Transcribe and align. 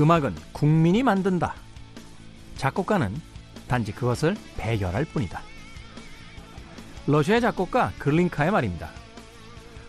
음악은 0.00 0.34
국민이 0.52 1.02
만든다. 1.02 1.54
작곡가는 2.56 3.14
단지 3.68 3.92
그것을 3.92 4.34
배열할 4.56 5.04
뿐이다. 5.04 5.42
러시아의 7.06 7.42
작곡가 7.42 7.92
글린카의 7.98 8.50
말입니다. 8.50 8.90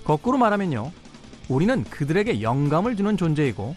거꾸로 0.04 0.38
말하면요. 0.38 0.92
우리는 1.48 1.84
그들에게 1.86 2.42
영감을 2.42 2.96
주는 2.96 3.16
존재이고, 3.16 3.76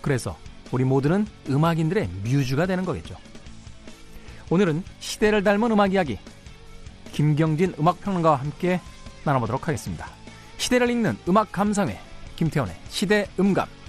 그래서 0.00 0.36
우리 0.70 0.84
모두는 0.84 1.26
음악인들의 1.48 2.08
뮤즈가 2.24 2.66
되는 2.66 2.84
거겠죠. 2.84 3.16
오늘은 4.50 4.84
시대를 5.00 5.42
닮은 5.42 5.70
음악 5.70 5.92
이야기, 5.92 6.18
김경진 7.12 7.74
음악평론가와 7.78 8.36
함께 8.36 8.80
나눠보도록 9.24 9.68
하겠습니다. 9.68 10.08
시대를 10.58 10.90
읽는 10.90 11.16
음악 11.28 11.50
감상회, 11.52 11.98
김태원의 12.36 12.76
시대 12.88 13.26
음감. 13.38 13.81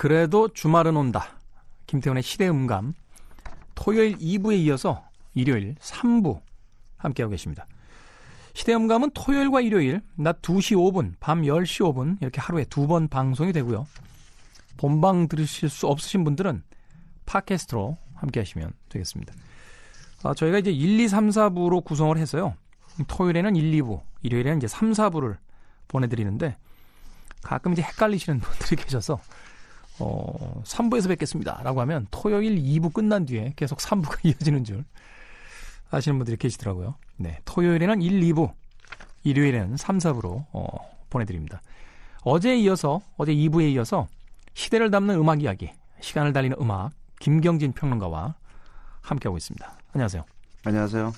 그래도 0.00 0.48
주말은 0.48 0.96
온다. 0.96 1.26
김태훈의 1.86 2.22
시대음감. 2.22 2.94
토요일 3.74 4.16
2부에 4.16 4.56
이어서 4.60 5.04
일요일 5.34 5.74
3부 5.74 6.40
함께하고 6.96 7.32
계십니다. 7.32 7.66
시대음감은 8.54 9.10
토요일과 9.10 9.60
일요일 9.60 10.00
낮 10.14 10.40
2시 10.40 10.74
5분, 10.74 11.16
밤 11.20 11.42
10시 11.42 11.92
5분 11.92 12.16
이렇게 12.22 12.40
하루에 12.40 12.64
두 12.64 12.86
번 12.86 13.08
방송이 13.08 13.52
되고요. 13.52 13.86
본방 14.78 15.28
들으실 15.28 15.68
수 15.68 15.86
없으신 15.86 16.24
분들은 16.24 16.62
팟캐스트로 17.26 17.98
함께 18.14 18.40
하시면 18.40 18.72
되겠습니다. 18.88 19.34
아, 20.22 20.32
저희가 20.32 20.60
이제 20.60 20.70
1, 20.70 20.98
2, 20.98 21.08
3, 21.08 21.28
4부로 21.28 21.84
구성을 21.84 22.16
해서요. 22.16 22.54
토요일에는 23.06 23.54
1, 23.54 23.82
2부, 23.82 24.00
일요일에는 24.22 24.56
이제 24.56 24.66
3, 24.66 24.92
4부를 24.92 25.36
보내드리는데 25.88 26.56
가끔 27.42 27.74
이제 27.74 27.82
헷갈리시는 27.82 28.40
분들이 28.40 28.82
계셔서 28.82 29.20
어, 30.00 30.62
3부에서 30.64 31.08
뵙겠습니다. 31.08 31.60
라고 31.62 31.80
하면 31.82 32.06
토요일 32.10 32.56
2부 32.56 32.92
끝난 32.92 33.26
뒤에 33.26 33.52
계속 33.56 33.78
3부가 33.78 34.24
이어지는 34.26 34.64
줄 34.64 34.84
아시는 35.90 36.18
분들이 36.18 36.36
계시더라고요. 36.36 36.94
네. 37.16 37.38
토요일에는 37.44 38.00
1, 38.00 38.20
2부, 38.20 38.52
일요일에는 39.24 39.76
3, 39.76 39.98
4부로 39.98 40.46
어, 40.52 40.66
보내드립니다. 41.10 41.60
어제에 42.22 42.56
이어서, 42.58 43.00
어제 43.16 43.34
2부에 43.34 43.72
이어서 43.72 44.08
시대를 44.54 44.90
담는 44.90 45.16
음악 45.16 45.42
이야기, 45.42 45.70
시간을 46.00 46.32
달리는 46.32 46.56
음악, 46.60 46.92
김경진 47.18 47.72
평론가와 47.72 48.34
함께하고 49.00 49.36
있습니다. 49.36 49.78
안녕하세요. 49.92 50.24
안녕하세요. 50.64 51.12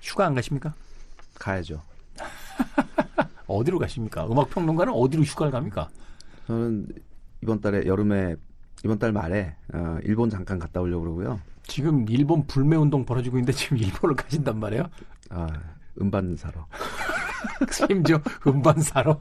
휴가 0.00 0.26
안 0.26 0.34
가십니까? 0.34 0.74
가야죠. 1.34 1.82
어디로 3.46 3.78
가십니까? 3.78 4.26
음악 4.26 4.50
평론가는 4.50 4.92
어디로 4.92 5.22
휴가를 5.22 5.52
갑니까? 5.52 5.88
저는 6.46 6.88
이번 7.42 7.60
달에 7.60 7.86
여름에 7.86 8.36
이번 8.84 8.98
달 8.98 9.12
말에 9.12 9.54
어, 9.72 9.98
일본 10.02 10.30
잠깐 10.30 10.58
갔다 10.58 10.80
오려고 10.80 11.02
그러고요. 11.02 11.40
지금 11.66 12.06
일본 12.08 12.46
불매 12.46 12.76
운동 12.76 13.04
벌어지고 13.04 13.38
있는데 13.38 13.52
지금 13.52 13.76
일본을 13.78 14.16
가신단 14.16 14.60
말이에요? 14.60 14.88
아, 15.30 15.46
음반 16.00 16.36
사러. 16.36 16.66
심지어 17.70 18.20
음반 18.46 18.80
사러. 18.80 19.20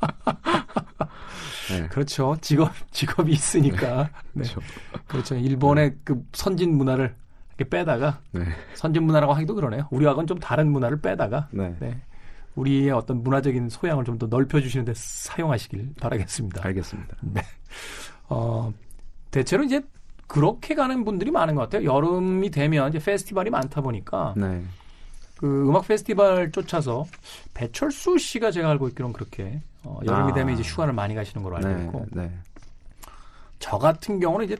네. 1.70 1.88
그렇죠. 1.88 2.36
직업 2.40 2.70
직업이 2.92 3.32
있으니까. 3.32 4.10
네. 4.32 4.42
그렇죠. 4.42 4.60
그렇죠. 5.06 5.34
일본의 5.36 5.90
네. 5.90 5.96
그 6.04 6.22
선진 6.32 6.76
문화를 6.76 7.14
이렇게 7.56 7.68
빼다가 7.70 8.20
네. 8.32 8.44
선진 8.74 9.04
문화라고 9.04 9.32
하기도 9.32 9.54
그러네요. 9.54 9.88
우리하고는 9.90 10.26
좀 10.26 10.38
다른 10.38 10.70
문화를 10.70 11.00
빼다가 11.00 11.48
네. 11.50 11.76
네. 12.56 12.60
우리의 12.60 12.90
어떤 12.90 13.22
문화적인 13.22 13.68
소양을 13.68 14.04
좀 14.04 14.16
더 14.18 14.26
넓혀주시는데 14.26 14.92
사용하시길 14.94 15.90
바라겠습니다. 16.00 16.64
알겠습니다. 16.64 17.16
네. 17.20 17.42
어, 18.28 18.72
대체로 19.30 19.62
이제 19.62 19.82
그렇게 20.26 20.74
가는 20.74 21.04
분들이 21.04 21.30
많은 21.30 21.54
것 21.54 21.62
같아요. 21.62 21.84
여름이 21.84 22.50
되면 22.50 22.88
이제 22.88 22.98
페스티벌이 22.98 23.50
많다 23.50 23.80
보니까 23.82 24.34
네. 24.36 24.62
그 25.36 25.68
음악 25.68 25.86
페스티벌 25.86 26.50
쫓아서 26.50 27.04
배철수 27.52 28.18
씨가 28.18 28.50
제가 28.50 28.70
알고 28.70 28.88
있기로는 28.88 29.12
그렇게 29.12 29.60
어, 29.84 30.00
여름이 30.04 30.32
아. 30.32 30.34
되면 30.34 30.54
이제 30.54 30.62
휴가를 30.62 30.94
많이 30.94 31.14
가시는 31.14 31.42
걸로 31.42 31.56
알고 31.58 31.68
네, 31.68 31.84
있고 31.84 32.06
네. 32.12 32.32
저 33.58 33.78
같은 33.78 34.18
경우는 34.18 34.46
이제 34.46 34.56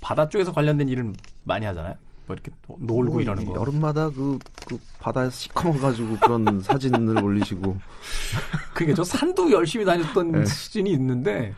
바다 0.00 0.28
쪽에서 0.28 0.52
관련된 0.52 0.88
일을 0.88 1.12
많이 1.44 1.66
하잖아요. 1.66 1.94
뭐 2.30 2.34
이렇게 2.34 2.52
놀고 2.78 3.12
뭐 3.14 3.20
이러는 3.20 3.44
거. 3.44 3.60
여름마다 3.60 4.08
그, 4.10 4.38
그 4.66 4.78
바다에서 5.00 5.30
시커머가지고 5.30 6.16
그런 6.18 6.60
사진을 6.62 7.22
올리시고. 7.22 7.76
그러니까 8.74 8.96
저 8.96 9.04
산도 9.04 9.50
열심히 9.50 9.84
다녔던 9.84 10.30
네. 10.32 10.46
시즌이 10.46 10.90
있는데 10.92 11.52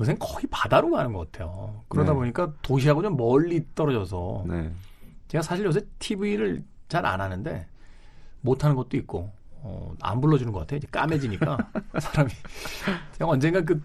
요새는 0.00 0.18
거의 0.18 0.44
바다로 0.50 0.90
가는 0.90 1.12
것 1.12 1.30
같아요. 1.30 1.82
그러다 1.88 2.12
네. 2.12 2.18
보니까 2.18 2.52
도시하고 2.62 3.02
좀 3.02 3.16
멀리 3.16 3.62
떨어져서 3.74 4.44
네. 4.48 4.72
제가 5.28 5.42
사실 5.42 5.66
요새 5.66 5.80
TV를 5.98 6.64
잘 6.88 7.04
안 7.04 7.20
하는데 7.20 7.66
못 8.40 8.64
하는 8.64 8.76
것도 8.76 8.96
있고 8.98 9.30
어, 9.60 9.92
안 10.00 10.20
불러주는 10.20 10.50
것 10.52 10.60
같아요. 10.60 10.78
이제 10.78 10.86
까매지니까 10.90 11.58
사람이 12.00 12.30
제가 13.18 13.30
언젠가 13.30 13.60
그 13.60 13.82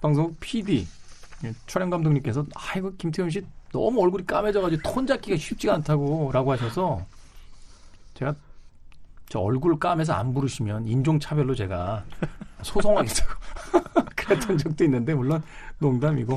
방송 0.00 0.36
PD 0.38 0.86
촬영 1.66 1.90
감독님께서 1.90 2.44
아이고 2.54 2.94
김태훈 2.96 3.30
씨 3.30 3.42
너무 3.72 4.02
얼굴이 4.02 4.26
까매져가지고 4.26 4.82
톤 4.82 5.06
잡기가 5.06 5.36
쉽지가 5.36 5.74
않다고 5.74 6.30
라고 6.32 6.52
하셔서 6.52 7.04
제가 8.14 8.34
저 9.28 9.38
얼굴 9.38 9.78
까매서 9.78 10.12
안 10.12 10.34
부르시면 10.34 10.86
인종차별로 10.86 11.54
제가 11.54 12.04
소송하겠다고 12.62 13.32
그랬던 14.16 14.58
적도 14.58 14.84
있는데 14.84 15.14
물론 15.14 15.42
농담이고 15.78 16.36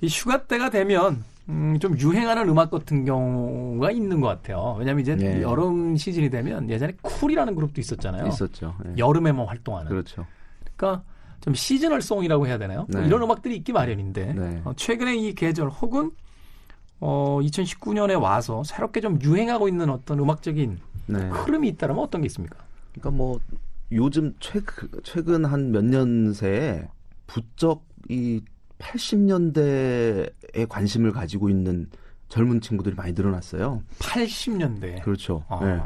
이 0.00 0.06
휴가 0.06 0.44
때가 0.44 0.70
되면 0.70 1.24
음, 1.48 1.78
좀 1.80 1.98
유행하는 1.98 2.48
음악 2.48 2.70
같은 2.70 3.04
경우가 3.04 3.90
있는 3.90 4.20
것 4.20 4.28
같아요. 4.28 4.76
왜냐하면 4.78 5.00
이제 5.00 5.16
네. 5.16 5.42
여름 5.42 5.96
시즌이 5.96 6.30
되면 6.30 6.68
예전에 6.68 6.92
쿨이라는 7.00 7.54
그룹도 7.54 7.80
있었잖아요. 7.80 8.26
있었죠. 8.26 8.76
네. 8.84 8.92
여름에만 8.98 9.46
활동하는. 9.46 9.88
그렇죠. 9.88 10.26
그러니까 10.76 11.02
좀 11.40 11.54
시즈널 11.54 12.02
송이라고 12.02 12.46
해야 12.46 12.58
되나요? 12.58 12.86
네. 12.88 13.06
이런 13.06 13.22
음악들이 13.22 13.56
있기 13.56 13.72
마련인데 13.72 14.34
네. 14.34 14.60
어, 14.64 14.72
최근에 14.76 15.16
이 15.16 15.34
계절 15.34 15.68
혹은 15.68 16.10
어, 17.00 17.38
2019년에 17.42 18.20
와서 18.20 18.62
새롭게 18.64 19.00
좀 19.00 19.18
유행하고 19.22 19.68
있는 19.68 19.88
어떤 19.90 20.18
음악적인 20.18 20.78
네. 21.06 21.28
흐름이 21.30 21.68
있다면 21.68 21.98
어떤 21.98 22.20
게 22.22 22.26
있습니까? 22.26 22.56
그러니까 22.92 23.10
뭐 23.10 23.40
요즘 23.92 24.34
최근 24.40 24.88
최근 25.04 25.44
한 25.44 25.70
몇 25.72 25.82
년 25.84 26.32
새에 26.34 26.86
부쩍 27.26 27.84
이 28.08 28.40
80년대에 28.78 30.68
관심을 30.68 31.12
가지고 31.12 31.48
있는 31.48 31.88
젊은 32.28 32.60
친구들이 32.60 32.94
많이 32.94 33.12
늘어났어요. 33.12 33.82
80년대. 34.00 35.02
그렇죠. 35.02 35.44
아. 35.48 35.64
네. 35.64 35.80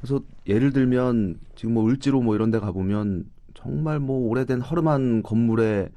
그래서 0.00 0.20
예를 0.46 0.72
들면 0.72 1.40
지금 1.56 1.74
뭐 1.74 1.88
을지로 1.88 2.20
뭐 2.20 2.34
이런 2.34 2.50
데 2.50 2.58
가보면 2.60 3.24
정말 3.54 3.98
뭐 3.98 4.28
오래된 4.28 4.60
허름한 4.60 5.22
건물에 5.22 5.88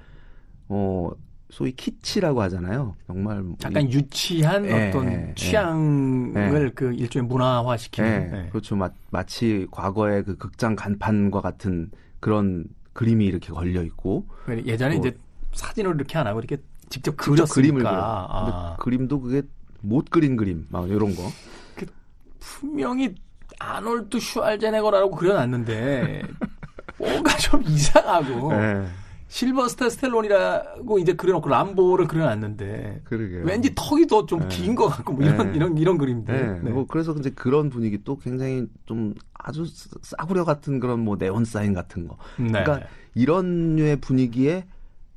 어 0.70 1.12
소위 1.52 1.74
키치라고 1.74 2.42
하잖아요. 2.44 2.96
정말 3.06 3.44
잠깐 3.60 3.84
이, 3.88 3.92
유치한 3.92 4.66
예, 4.66 4.90
어떤 4.90 5.12
예, 5.12 5.34
취향을 5.36 6.66
예, 6.68 6.72
그 6.74 6.94
일종의 6.94 7.28
문화화시키는. 7.28 8.10
예, 8.34 8.38
예, 8.46 8.50
그렇죠. 8.50 8.76
마, 8.78 8.90
마치 9.10 9.68
과거의 9.70 10.24
그 10.24 10.38
극장 10.38 10.76
간판과 10.76 11.42
같은 11.42 11.92
그런 12.22 12.66
그림이 12.94 13.26
이렇게 13.26 13.52
걸려 13.52 13.84
있고. 13.84 14.26
예전에 14.66 14.96
뭐, 14.96 15.06
이제 15.06 15.18
사진으로 15.52 15.96
이렇게 15.96 16.18
안 16.18 16.26
하고 16.26 16.40
이렇게 16.40 16.58
직접 16.90 17.18
그렸으니까. 17.18 17.54
그림을 17.54 17.84
그려. 17.84 17.92
아. 17.94 18.78
그림도 18.80 19.20
그게 19.20 19.42
못 19.82 20.10
그린 20.10 20.38
그림 20.38 20.66
막 20.70 20.90
이런 20.90 21.14
거. 21.16 21.24
그 21.76 21.86
분명히 22.40 23.14
아놀드 23.60 24.20
슈알제네거라고 24.20 25.12
그려놨는데 25.16 26.22
뭔가 26.98 27.36
좀 27.38 27.62
이상하고. 27.64 28.54
네. 29.32 29.38
실버스타 29.40 29.90
스텔론이라고 29.90 31.00
이제 31.00 31.14
그려놓고 31.14 31.48
람보를 31.50 32.08
그려놨는데 32.08 33.02
그러게요. 33.06 33.44
왠지 33.46 33.72
턱이 33.74 34.08
더 34.08 34.26
좀 34.26 34.48
긴것 34.50 34.90
네. 34.90 34.96
같고 34.98 35.14
뭐 35.14 35.26
이런 35.26 35.52
네. 35.52 35.56
이런 35.56 35.78
이런 35.78 35.98
그림들. 35.98 36.34
네. 36.36 36.60
네. 36.62 36.70
뭐 36.72 36.86
그래서 36.86 37.14
이제 37.14 37.30
그런 37.30 37.70
분위기 37.70 38.04
또 38.04 38.18
굉장히 38.18 38.68
좀 38.86 39.14
아주 39.34 39.66
싸구려 40.02 40.44
같은 40.44 40.80
그런 40.80 41.00
뭐 41.00 41.16
네온 41.18 41.46
사인 41.46 41.74
같은 41.74 42.08
거. 42.08 42.18
네. 42.38 42.50
그러니까 42.52 42.82
이런 43.16 43.78
류의 43.78 43.98
분위기에 44.02 44.66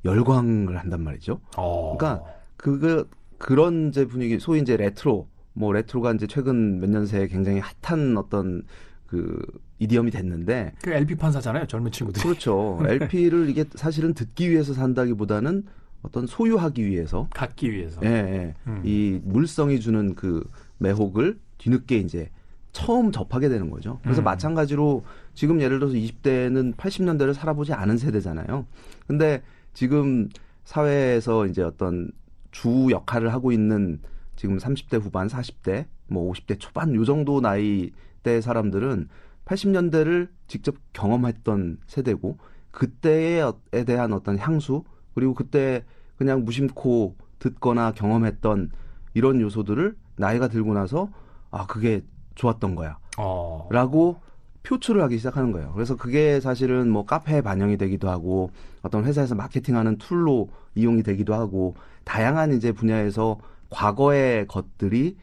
열광을 0.05 0.77
한단 0.77 1.03
말이죠. 1.03 1.41
어. 1.57 1.97
그러니까 1.97 2.25
그거 2.57 3.05
그런 3.37 3.89
이제 3.89 4.05
분위기 4.05 4.39
소위 4.39 4.61
이제 4.61 4.77
레트로 4.77 5.27
뭐 5.53 5.73
레트로가 5.73 6.13
이제 6.13 6.25
최근 6.25 6.79
몇 6.79 6.89
년 6.89 7.05
새에 7.05 7.27
굉장히 7.27 7.61
핫한 7.81 8.17
어떤 8.17 8.63
그 9.07 9.39
idiom이 9.79 10.11
됐는데 10.11 10.73
그 10.81 10.91
LP판 10.91 11.15
사잖아요 11.15 11.67
젊은 11.67 11.91
친구들 11.91 12.21
그렇죠 12.21 12.79
LP를 12.87 13.49
이게 13.49 13.65
사실은 13.75 14.13
듣기 14.13 14.49
위해서 14.49 14.73
산다기보다는 14.73 15.63
어떤 16.01 16.27
소유하기 16.27 16.85
위해서 16.85 17.27
갖기 17.33 17.71
위해서 17.71 17.99
예, 18.03 18.09
예. 18.09 18.53
음. 18.67 18.81
이 18.83 19.19
물성이 19.23 19.79
주는 19.79 20.15
그 20.15 20.47
매혹을 20.77 21.39
뒤늦게 21.57 21.97
이제 21.97 22.29
처음 22.71 23.11
접하게 23.11 23.47
되는 23.47 23.69
거죠. 23.69 23.99
그래서 24.03 24.21
음. 24.21 24.25
마찬가지로 24.25 25.05
지금 25.33 25.61
예를 25.61 25.79
들어서 25.79 25.95
20대는 25.95 26.75
80년대를 26.75 27.33
살아보지 27.33 27.71
않은 27.71 27.97
세대잖아요. 27.97 28.65
근데 29.07 29.41
지금 29.73 30.27
사회에서 30.65 31.45
이제 31.45 31.61
어떤 31.61 32.11
주 32.51 32.87
역할을 32.91 33.31
하고 33.31 33.53
있는 33.53 33.99
지금 34.35 34.57
30대 34.57 35.01
후반, 35.01 35.27
40대, 35.27 35.85
뭐 36.07 36.31
50대 36.33 36.59
초반 36.59 36.93
요 36.95 37.05
정도 37.05 37.39
나이 37.39 37.91
대 38.25 38.41
사람들은 38.41 39.07
80년대를 39.45 40.29
직접 40.47 40.75
경험했던 40.93 41.77
세대고 41.85 42.39
그때에 42.71 43.43
대한 43.85 44.13
어떤 44.13 44.39
향수 44.39 44.83
그리고 45.13 45.35
그때 45.35 45.85
그냥 46.17 46.43
무심코 46.43 47.15
듣거나 47.37 47.91
경험했던 47.91 48.71
이런 49.13 49.39
요소들을 49.39 49.95
나이가 50.15 50.47
들고 50.47 50.73
나서 50.73 51.09
아 51.51 51.67
그게 51.67 52.01
좋았던 52.33 52.73
거야. 52.73 52.97
어. 53.19 53.69
라고 53.71 54.17
표출을 54.63 55.03
하기 55.03 55.19
시작하는 55.19 55.51
거예요. 55.51 55.71
그래서 55.73 55.95
그게 55.95 56.39
사실은 56.39 56.89
뭐 56.89 57.05
카페에 57.05 57.41
반영이 57.41 57.77
되기도 57.77 58.09
하고 58.09 58.49
어떤 58.81 59.05
회사에서 59.05 59.35
마케팅하는 59.35 59.99
tool로 59.99 60.49
이용이 60.73 61.03
되기도 61.03 61.35
하고 61.35 61.75
다양한 62.03 62.53
이제 62.53 62.71
분야에서 62.71 63.37
과거의 63.69 64.47
것들이 64.47 65.15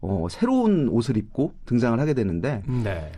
어, 0.00 0.26
새로운 0.30 0.88
옷을 0.88 1.16
입고 1.16 1.54
등장을 1.66 1.98
하게 1.98 2.14
되는데 2.14 2.62
네. 2.66 3.12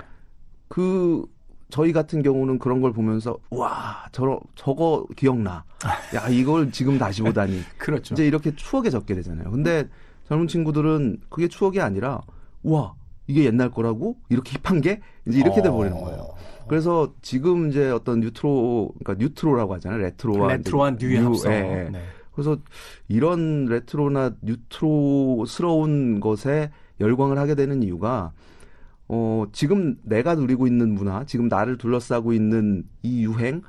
그 0.69 1.25
저희 1.69 1.93
같은 1.93 2.23
경우는 2.23 2.59
그런 2.59 2.81
걸 2.81 2.93
보면서 2.93 3.39
와 3.51 4.07
저러 4.13 4.41
저거 4.55 5.07
기억나. 5.17 5.65
야 6.15 6.29
이걸 6.29 6.71
지금 6.73 6.99
다시 6.99 7.23
보다니. 7.23 7.61
그렇죠. 7.79 8.15
이제 8.15 8.27
이렇게 8.27 8.55
추억에 8.55 8.91
젖게 8.91 9.15
되잖아요. 9.15 9.51
근데 9.51 9.89
젊은 10.29 10.49
친구들은 10.49 11.21
그게 11.29 11.49
추억이 11.49 11.81
아니라 11.81 12.21
와 12.63 12.95
이게 13.27 13.45
옛날 13.45 13.71
거라고 13.71 14.17
이렇게 14.29 14.59
힙한 14.63 14.81
게 14.81 15.01
이제 15.27 15.39
이렇게 15.39 15.61
어... 15.61 15.63
돼 15.63 15.71
버리는 15.71 15.99
거예요. 15.99 16.35
그래서 16.69 17.13
지금 17.21 17.69
이제 17.69 17.91
어떤 17.91 18.21
뉴트로 18.21 18.93
그러니까 18.99 19.25
뉴트로라고 19.25 19.75
하잖아요. 19.75 20.01
레트로와 20.03 20.53
레트로한 20.55 20.99
new의 21.01 21.17
합성. 21.19 21.53
예, 21.53 21.89
네. 21.91 22.01
그래서 22.41 22.61
이런 23.09 23.67
레트로나 23.67 24.37
뉴트로스러운 24.43 26.21
것에 26.21 26.71
열광을 27.01 27.39
하게 27.39 27.55
되는 27.55 27.83
이유가 27.83 28.33
어, 29.09 29.45
지금 29.53 29.97
내가 30.03 30.35
누리고 30.37 30.67
있는 30.67 30.95
문화, 30.95 31.25
지금 31.25 31.49
나를 31.49 31.77
둘러싸고 31.79 32.33
있는 32.33 32.85
이 33.03 33.25
유행, 33.25 33.61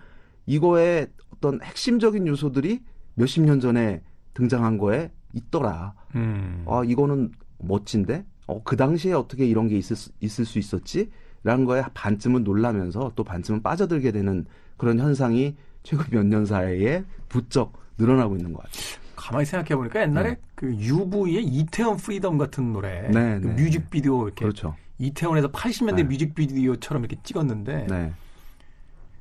이거에 0.45 1.07
어떤 1.33 1.59
핵심적인 1.63 2.27
요소들이 2.27 2.83
몇십 3.15 3.43
년 3.43 3.59
전에 3.59 4.03
등장한 4.35 4.77
거에 4.77 5.11
있더라. 5.33 5.95
음. 6.15 6.63
아, 6.67 6.83
이거는 6.85 7.31
멋진데? 7.57 8.23
어, 8.47 8.61
그 8.63 8.75
당시에 8.75 9.13
어떻게 9.13 9.47
이런 9.47 9.67
게 9.67 9.77
있을 9.77 9.95
수, 9.95 10.11
있을 10.19 10.45
수 10.45 10.59
있었지? 10.59 11.09
라는 11.43 11.65
거에 11.65 11.83
반쯤은 11.95 12.43
놀라면서 12.43 13.13
또 13.15 13.23
반쯤은 13.23 13.63
빠져들게 13.63 14.11
되는 14.11 14.45
그런 14.77 14.99
현상이 14.99 15.55
최근 15.81 16.05
몇 16.11 16.23
년 16.23 16.45
사이에 16.45 17.03
부쩍 17.29 17.80
늘어나고 18.01 18.35
있는 18.35 18.53
것 18.53 18.63
같아요. 18.63 19.01
가만히 19.15 19.45
생각해 19.45 19.75
보니까 19.75 20.01
옛날에 20.01 20.29
네. 20.31 20.37
그 20.55 20.73
UV의 20.75 21.43
이태원 21.45 21.97
프리덤 21.97 22.37
같은 22.37 22.73
노래 22.73 23.01
네, 23.09 23.39
그 23.39 23.47
네. 23.47 23.63
뮤직비디오 23.63 24.25
이렇게 24.25 24.43
그렇죠. 24.43 24.75
이태원에서 24.97 25.51
80년대 25.51 25.95
네. 25.95 26.03
뮤직비디오처럼 26.03 27.03
이렇게 27.03 27.21
찍었는데 27.23 27.87
네. 27.87 28.13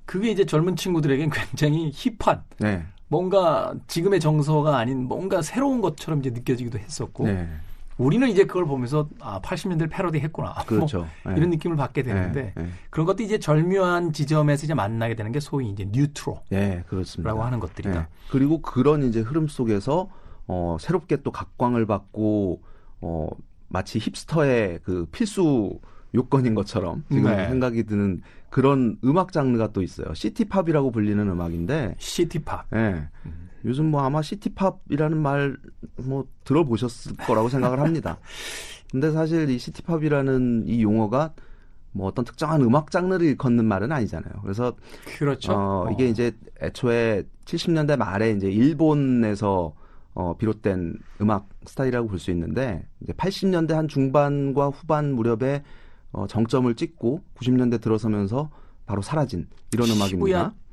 그게 0.07 0.31
이제 0.31 0.45
젊은 0.45 0.75
친구들에겐 0.77 1.31
굉장히 1.31 1.93
힙한 1.95 2.43
네. 2.59 2.85
뭔가 3.09 3.75
지금의 3.87 4.21
정서가 4.21 4.79
아닌 4.79 5.07
뭔가 5.07 5.43
새로운 5.43 5.81
것처럼 5.81 6.21
이제 6.21 6.31
느껴지기도 6.31 6.79
했었고 6.79 7.27
네. 7.27 7.49
우리는 8.01 8.29
이제 8.29 8.45
그걸 8.45 8.65
보면서 8.65 9.09
아 9.21 9.41
80년대를 9.41 9.91
패러디 9.91 10.19
했구나 10.21 10.55
뭐 10.55 10.65
그렇죠. 10.65 11.07
뭐 11.23 11.33
이런 11.35 11.51
느낌을 11.51 11.77
받게 11.77 12.03
되는데 12.03 12.55
그런 12.89 13.07
것도 13.07 13.23
이제 13.23 13.39
절묘한 13.39 14.13
지점에서 14.13 14.65
이제 14.65 14.75
만나게 14.75 15.15
되는 15.15 15.33
게 15.33 15.41
소위 15.41 15.69
이제 15.69 15.87
뉴트로 15.91 16.43
네, 16.49 16.83
그렇습니다. 16.89 17.39
하는 17.39 17.61
것들이다. 17.61 18.09
그리고 18.31 18.63
그런 18.63 19.03
이제 19.03 19.21
흐름 19.21 19.49
속에서 19.49 20.09
어 20.47 20.77
새롭게 20.81 21.17
또 21.23 21.31
각광을 21.31 21.87
받고 21.87 22.63
어 23.03 23.29
마치 23.69 23.99
힙스터의 23.99 24.81
그 24.83 25.07
필수 25.13 25.79
요건인 26.15 26.55
것처럼 26.55 27.05
지금 27.11 27.31
네. 27.31 27.49
생각이 27.49 27.85
드는 27.85 28.23
그런 28.49 28.99
음악 29.05 29.33
장르가 29.33 29.73
또 29.73 29.83
있어요. 29.83 30.13
시티팝이라고 30.13 30.91
불리는 30.91 31.29
음악인데 31.29 31.95
시티팝. 31.99 32.67
예. 32.75 32.77
네. 32.77 33.09
음. 33.27 33.50
요즘 33.65 33.91
뭐 33.91 34.03
아마 34.03 34.23
시티팝이라는 34.23 35.17
말 35.19 35.57
뭐 36.07 36.27
들어보셨을 36.45 37.17
거라고 37.17 37.49
생각을 37.49 37.81
합니다. 37.81 38.19
근데 38.91 39.11
사실 39.13 39.49
이 39.51 39.59
시티팝이라는 39.59 40.65
이 40.67 40.83
용어가 40.83 41.33
뭐 41.93 42.07
어떤 42.07 42.25
특정한 42.25 42.63
음악 42.63 42.91
장르를 42.91 43.27
일컫는 43.27 43.65
말은 43.65 43.93
아니잖아요. 43.93 44.33
그래서 44.43 44.75
그렇죠. 45.19 45.53
어, 45.53 45.89
이게 45.93 46.05
어. 46.05 46.09
이제 46.09 46.33
애초에 46.61 47.25
70년대 47.45 47.97
말에 47.97 48.33
이제 48.33 48.51
일본에서 48.51 49.75
어, 50.15 50.37
비롯된 50.37 50.99
음악 51.21 51.49
스타일이라고 51.67 52.09
볼 52.09 52.19
수 52.19 52.31
있는데 52.33 52.85
이제 53.01 53.13
80년대 53.13 53.73
한 53.73 53.89
중반과 53.89 54.69
후반 54.69 55.13
무렵에 55.15 55.63
어, 56.13 56.27
정점을 56.27 56.73
찍고 56.75 57.23
90년대 57.37 57.81
들어서면서 57.81 58.51
바로 58.87 59.03
사라진 59.03 59.47
이런 59.73 59.89
음악입니다. 59.91 60.19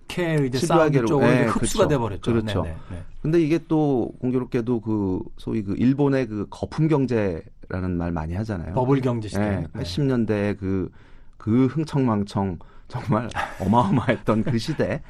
시부야케이 0.07 0.47
이제 0.47 0.65
사운드 0.65 1.05
쪽으로 1.05 1.27
네, 1.27 1.45
흡수가 1.45 1.87
그렇죠. 1.87 1.87
돼버렸죠. 1.87 2.31
그렇죠. 2.31 2.61
네네, 2.63 2.75
네. 2.91 3.03
근데 3.21 3.41
이게 3.41 3.59
또 3.67 4.11
공교롭게도 4.19 4.81
그 4.81 5.21
소위 5.37 5.63
그 5.63 5.75
일본의 5.77 6.27
그 6.27 6.47
거품 6.49 6.87
경제라는 6.87 7.97
말 7.97 8.11
많이 8.11 8.33
하잖아요. 8.35 8.73
버블 8.73 9.01
경제 9.01 9.27
시대. 9.27 9.41
네, 9.41 9.67
80년대 9.73 10.57
그, 10.57 10.91
그 11.37 11.67
흥청망청 11.67 12.59
정말 12.87 13.29
어마어마했던 13.59 14.43
그 14.43 14.57
시대. 14.57 15.01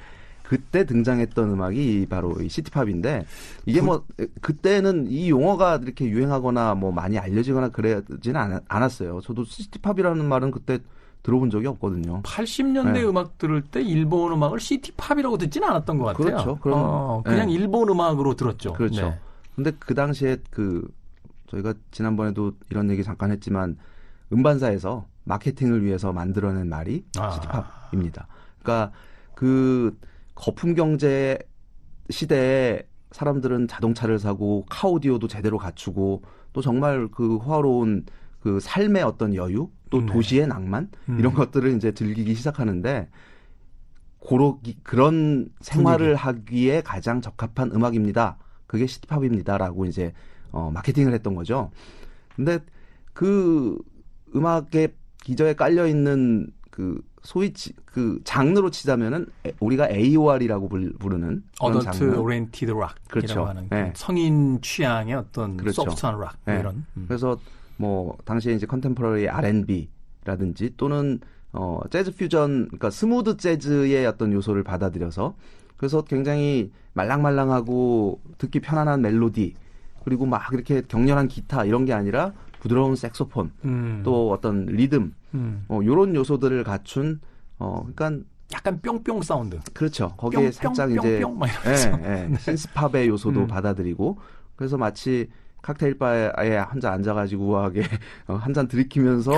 그때 0.44 0.86
등장했던 0.86 1.52
음악이 1.52 2.08
바로 2.10 2.42
이 2.42 2.48
시티팝인데 2.48 3.26
이게 3.66 3.82
뭐 3.82 4.06
그때는 4.40 5.08
이 5.10 5.30
용어가 5.30 5.76
이렇게 5.84 6.06
유행하거나 6.06 6.74
뭐 6.76 6.94
많이 6.94 7.20
알려지거나 7.20 7.68
그러지는 7.70 8.62
않았어요. 8.70 9.20
저도 9.20 9.44
시티팝이라는 9.44 10.24
말은 10.24 10.52
그때 10.52 10.80
들어본 11.24 11.50
적이 11.50 11.68
없거든요. 11.68 12.22
80년대 12.24 12.94
네. 12.94 13.04
음악 13.04 13.38
들을 13.38 13.62
때 13.62 13.82
일본 13.82 14.32
음악을 14.34 14.60
시티팝이라고 14.60 15.38
듣지는 15.38 15.68
않았던 15.68 15.98
것 15.98 16.06
같아요. 16.06 16.26
그렇죠. 16.26 16.56
그럼 16.60 16.80
어, 16.82 17.22
그냥 17.24 17.48
네. 17.48 17.54
일본 17.54 17.90
음악으로 17.90 18.36
들었죠. 18.36 18.74
그렇죠. 18.74 19.10
네. 19.10 19.20
근데 19.56 19.72
그 19.80 19.94
당시에 19.94 20.38
그 20.50 20.88
저희가 21.48 21.74
지난번에도 21.92 22.54
이런 22.70 22.90
얘기 22.90 23.04
잠깐 23.04 23.32
했지만 23.32 23.78
음반사에서 24.32 25.06
마케팅을 25.24 25.84
위해서 25.84 26.14
만들어낸 26.14 26.70
말이 26.70 27.04
아. 27.18 27.32
시티팝입니다. 27.32 28.28
그러니까 28.62 28.92
그 29.36 29.98
거품 30.36 30.76
경제 30.76 31.38
시대에 32.10 32.84
사람들은 33.12 33.68
자동차를 33.68 34.20
사고 34.20 34.66
카오디오도 34.70 35.28
제대로 35.28 35.58
갖추고 35.58 36.24
또 36.54 36.62
정말 36.62 37.08
그 37.12 37.38
화로운 37.38 38.06
그 38.40 38.60
삶의 38.60 39.04
어떤 39.04 39.36
여유 39.36 39.70
또 39.90 40.02
네. 40.02 40.06
도시의 40.08 40.48
낭만 40.48 40.90
음. 41.10 41.20
이런 41.20 41.34
것들을 41.34 41.76
이제 41.76 41.94
즐기기 41.94 42.36
시작하는데 42.36 43.10
고로기 44.20 44.80
그런 44.84 45.50
생활을. 45.62 46.16
하기에 46.16 46.82
가장 46.82 47.22
적합한 47.22 47.72
음악입니다. 47.74 48.38
그게 48.66 48.86
시티팝입니다라고 48.86 49.86
이제 49.86 50.14
어 50.52 50.70
마케팅을 50.74 51.14
했던 51.14 51.36
거죠. 51.36 51.72
근데 52.36 52.60
그 53.14 53.78
음악의 54.36 54.94
기저에 55.24 55.54
깔려 55.54 55.88
있는 55.88 56.52
그 56.70 57.02
소위 57.24 57.54
치, 57.54 57.74
그 57.86 58.20
장르로 58.24 58.70
치자면은 58.70 59.26
우리가 59.60 59.90
AOR이라고 59.90 60.70
부르는 61.00 61.44
어덜트 61.60 62.18
oriented 62.18 62.72
rock이라고 62.72 62.96
그렇죠. 63.10 63.46
하는 63.46 63.68
네. 63.70 63.92
성인 63.96 64.62
취향의 64.62 65.16
어떤 65.16 65.58
그렇죠. 65.58 65.84
soft한 65.84 66.20
rock 66.20 66.38
네. 66.46 66.60
이런. 66.60 66.86
음. 66.96 67.06
그래서 67.08 67.38
뭐 67.78 68.18
당시에 68.26 68.54
이제 68.54 68.66
contemporary 68.66 69.30
R&B라든지 69.30 70.74
또는 70.78 71.20
어 71.54 71.80
재즈 71.90 72.16
퓨전 72.16 72.66
그러니까 72.66 72.90
smooth 72.90 73.38
재즈의 73.38 74.06
어떤 74.06 74.34
요소를 74.34 74.64
받아들여서 74.64 75.36
그래서 75.78 76.02
굉장히 76.02 76.72
말랑말랑하고 76.94 78.20
듣기 78.38 78.60
편안한 78.60 79.02
멜로디 79.02 79.54
그리고 80.04 80.26
막 80.26 80.42
이렇게 80.54 80.82
격렬한 80.82 81.28
기타 81.28 81.66
이런 81.66 81.86
게 81.86 81.94
아니라 81.94 82.34
부드러운 82.60 82.96
색소폰, 82.96 83.52
음. 83.66 84.02
또 84.04 84.32
어떤 84.32 84.66
리듬, 84.66 85.14
음. 85.34 85.66
어, 85.68 85.80
요런 85.84 86.16
요소들을 86.16 86.64
갖춘, 86.64 87.20
어, 87.60 87.86
그러니까 87.94 88.26
약간 88.54 88.80
뿅뿅 88.82 89.22
사운드. 89.22 89.60
그렇죠. 89.74 90.14
거기에 90.18 90.44
뿅, 90.44 90.52
살짝 90.52 90.88
뿅, 90.88 90.98
이제 90.98 91.20
뿅, 91.20 91.40
뿅, 91.40 91.48
예, 91.48 92.30
예, 92.32 92.36
신스팝의 92.40 93.08
요소도 93.10 93.42
음. 93.42 93.48
받아들이고 93.48 94.18
그래서 94.56 94.78
마치 94.78 95.30
칵테일 95.68 95.98
바에 95.98 96.56
한잔 96.56 96.94
앉아가지고 96.94 97.46
우아하게 97.46 97.84
어, 98.28 98.36
한잔 98.36 98.70
들이키면서 98.70 99.32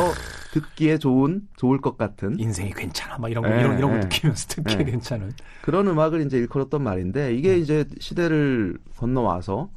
듣기에 0.54 1.00
좋은 1.00 1.48
좋을 1.58 1.82
것 1.82 1.98
같은 1.98 2.40
인생이 2.40 2.72
괜찮아 2.74 3.18
막 3.18 3.30
이런 3.30 3.44
거 3.44 3.50
네, 3.50 3.62
이런 3.62 3.78
이런 3.80 3.92
거 3.92 3.98
네. 3.98 4.04
느끼면서 4.04 4.48
듣기에 4.48 4.78
네. 4.78 4.84
괜찮은 4.92 5.32
그런 5.64 5.88
음악을 5.88 6.22
이제 6.26 6.38
일컬었던 6.38 6.84
말인데 6.84 7.34
이게 7.34 7.54
네. 7.54 7.58
이제 7.58 7.86
시대를 8.00 8.78
건너와서 8.96 9.72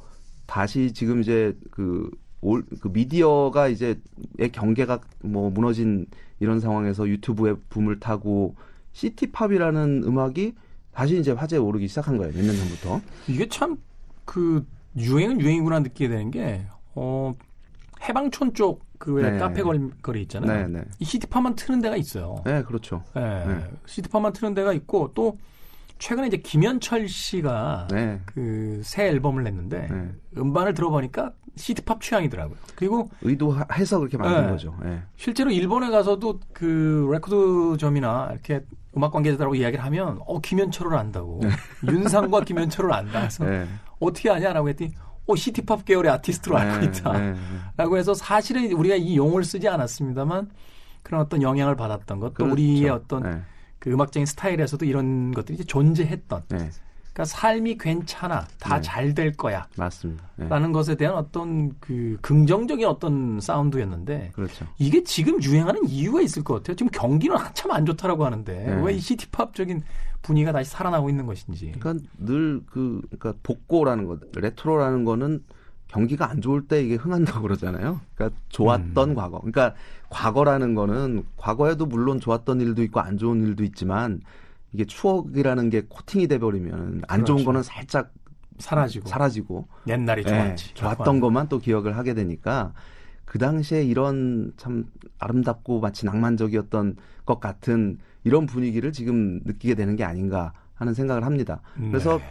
다시 0.45 0.93
지금 0.93 1.21
이제 1.21 1.57
그, 1.71 2.11
올, 2.41 2.63
그 2.81 2.89
미디어가 2.89 3.67
이제 3.69 3.99
의 4.37 4.51
경계가 4.51 4.99
뭐 5.23 5.49
무너진 5.49 6.05
이런 6.39 6.59
상황에서 6.59 7.07
유튜브에 7.07 7.55
붐을 7.69 7.99
타고 7.99 8.55
시티팝이라는 8.91 10.03
음악이 10.05 10.53
다시 10.91 11.17
이제 11.17 11.31
화제에 11.31 11.57
오르기 11.57 11.87
시작한 11.87 12.17
거예요. 12.17 12.31
몇 12.33 12.45
년 12.45 12.55
전부터. 12.55 13.01
이게 13.27 13.47
참 13.47 13.77
그 14.25 14.65
유행은 14.97 15.41
유행이구나 15.41 15.79
느끼게 15.79 16.07
되는 16.07 16.31
게 16.31 16.65
어, 16.95 17.33
해방촌 18.07 18.53
쪽 18.53 18.92
그 18.92 19.21
네. 19.21 19.37
카페 19.37 19.61
거리 19.61 20.21
있잖아요. 20.23 20.67
네, 20.67 20.79
네. 20.79 20.85
이 20.99 21.05
시티팝만 21.05 21.55
트는 21.55 21.81
데가 21.81 21.95
있어요. 21.95 22.41
네, 22.45 22.63
그렇죠. 22.63 23.03
네. 23.15 23.45
네. 23.45 23.63
시티팝만 23.85 24.33
트는 24.33 24.53
데가 24.53 24.73
있고 24.73 25.11
또 25.13 25.37
최근에 25.99 26.27
이제 26.27 26.37
김현철 26.37 27.07
씨가 27.07 27.87
네. 27.91 28.19
그 28.25 28.66
새 28.66 29.07
앨범을 29.07 29.43
냈는데 29.43 29.87
네. 29.89 30.11
음반을 30.37 30.73
들어보니까 30.73 31.31
시티팝 31.55 32.01
취향이더라고요. 32.01 32.57
그리고 32.75 33.09
의도해서 33.21 33.99
그렇게 33.99 34.17
만든 34.17 34.43
네. 34.43 34.49
거죠. 34.49 34.75
네. 34.83 35.01
실제로 35.15 35.51
일본에 35.51 35.89
가서도 35.89 36.39
그 36.51 37.07
레코드점이나 37.11 38.29
이렇게 38.31 38.65
음악 38.97 39.11
관계자들하고 39.11 39.55
이야기를 39.55 39.83
하면 39.85 40.19
어 40.25 40.39
김현철을 40.39 40.95
안다고 40.97 41.39
네. 41.41 41.49
윤상과 41.89 42.41
김현철을 42.41 42.91
안다. 42.91 43.27
네. 43.29 43.65
어떻게 44.03 44.29
아냐라고 44.29 44.69
했더니 44.69 44.91
어 45.25 45.35
시티팝 45.35 45.85
계열의 45.85 46.11
아티스트로 46.11 46.57
알고 46.57 46.85
있다라고 46.85 47.97
해서 47.97 48.13
사실은 48.13 48.71
우리가 48.73 48.95
이 48.95 49.15
용어를 49.15 49.45
쓰지 49.45 49.67
않았습니다만 49.69 50.49
그런 51.01 51.21
어떤 51.21 51.41
영향을 51.41 51.75
받았던 51.75 52.19
것, 52.19 52.29
또 52.29 52.45
그렇죠. 52.45 52.53
우리의 52.53 52.89
어떤 52.89 53.43
그 53.79 53.91
음악적인 53.91 54.25
스타일에서도 54.25 54.85
이런 54.85 55.31
것들이 55.31 55.55
이제 55.55 55.63
존재했던. 55.63 56.43
네. 57.13 57.15
그러니까 57.15 57.25
삶이 57.25 57.77
괜찮아, 57.77 58.47
다 58.59 58.81
잘될 58.81 59.31
네. 59.31 59.37
거야. 59.37 59.67
맞습니다. 59.77 60.23
네. 60.35 60.47
라는 60.47 60.71
것에 60.71 60.95
대한 60.95 61.15
어떤 61.15 61.77
그 61.79 62.17
긍정적인 62.21 62.85
어떤 62.87 63.39
사운드였는데. 63.39 64.31
그렇죠. 64.33 64.65
이게 64.79 65.03
지금 65.03 65.41
유행하는 65.43 65.87
이유가 65.87 66.21
있을 66.21 66.43
것 66.43 66.55
같아요. 66.55 66.75
지금 66.75 66.89
경기는 66.91 67.37
한참 67.37 67.71
안 67.71 67.85
좋다라고 67.85 68.25
하는데 68.25 68.53
네. 68.53 68.81
왜 68.81 68.95
이 68.95 68.99
시티팝적인 68.99 69.83
분위기가 70.23 70.51
다시 70.51 70.71
살아나고 70.71 71.09
있는 71.09 71.25
것인지. 71.27 71.73
그러니까 71.79 72.03
늘 72.17 72.61
그 72.65 73.01
그러니까 73.09 73.33
복고라는 73.43 74.05
것, 74.05 74.19
레트로라는 74.35 75.05
거는 75.05 75.43
경기가 75.87 76.27
안 76.31 76.41
좋을 76.41 76.67
때 76.67 76.83
이게 76.83 76.95
흥한다고 76.95 77.41
그러잖아요. 77.43 78.01
그러니까 78.15 78.35
좋았던 78.49 79.09
음. 79.11 79.15
과거. 79.15 79.37
그러니까 79.39 79.75
과거라는 80.09 80.73
거는 80.73 81.23
과거에도 81.37 81.85
물론 81.85 82.19
좋았던 82.19 82.61
일도 82.61 82.81
있고 82.83 82.99
안 83.01 83.17
좋은 83.19 83.43
일도 83.43 83.63
있지만 83.65 84.21
이게 84.73 84.85
추억이라는 84.85 85.69
게 85.69 85.83
코팅이 85.87 86.27
돼 86.27 86.39
버리면 86.39 87.03
안 87.07 87.19
그렇죠. 87.19 87.33
좋은 87.33 87.45
거는 87.45 87.63
살짝 87.63 88.11
사라지고 88.57 89.07
사라지고 89.07 89.67
옛날이 89.87 90.23
좋았지. 90.23 90.67
네, 90.67 90.73
좋았던 90.73 91.19
것만 91.19 91.47
또 91.49 91.59
기억을 91.59 91.97
하게 91.97 92.13
되니까 92.13 92.73
그 93.25 93.39
당시에 93.39 93.83
이런 93.83 94.53
참 94.57 94.85
아름답고 95.19 95.79
마치 95.79 96.05
낭만적이었던 96.05 96.95
것 97.25 97.39
같은 97.39 97.97
이런 98.23 98.45
분위기를 98.45 98.91
지금 98.91 99.39
느끼게 99.43 99.75
되는 99.75 99.95
게 99.95 100.03
아닌가 100.03 100.53
하는 100.75 100.93
생각을 100.93 101.25
합니다. 101.25 101.61
그래서 101.75 102.17
네. 102.17 102.23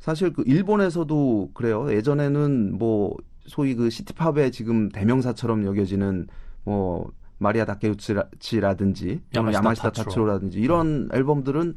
사실 0.00 0.32
그 0.32 0.42
일본에서도 0.46 1.50
그래요. 1.54 1.92
예전에는 1.92 2.76
뭐 2.78 3.16
소위 3.46 3.74
그 3.74 3.90
시티팝의 3.90 4.52
지금 4.52 4.88
대명사처럼 4.90 5.64
여겨지는 5.64 6.28
뭐 6.64 7.10
마리아 7.38 7.64
다케우치라든지 7.64 9.22
야마시타, 9.34 9.58
야마시타 9.58 9.90
타츠로. 9.92 10.26
라든지 10.26 10.58
이런 10.60 11.08
앨범들은 11.12 11.76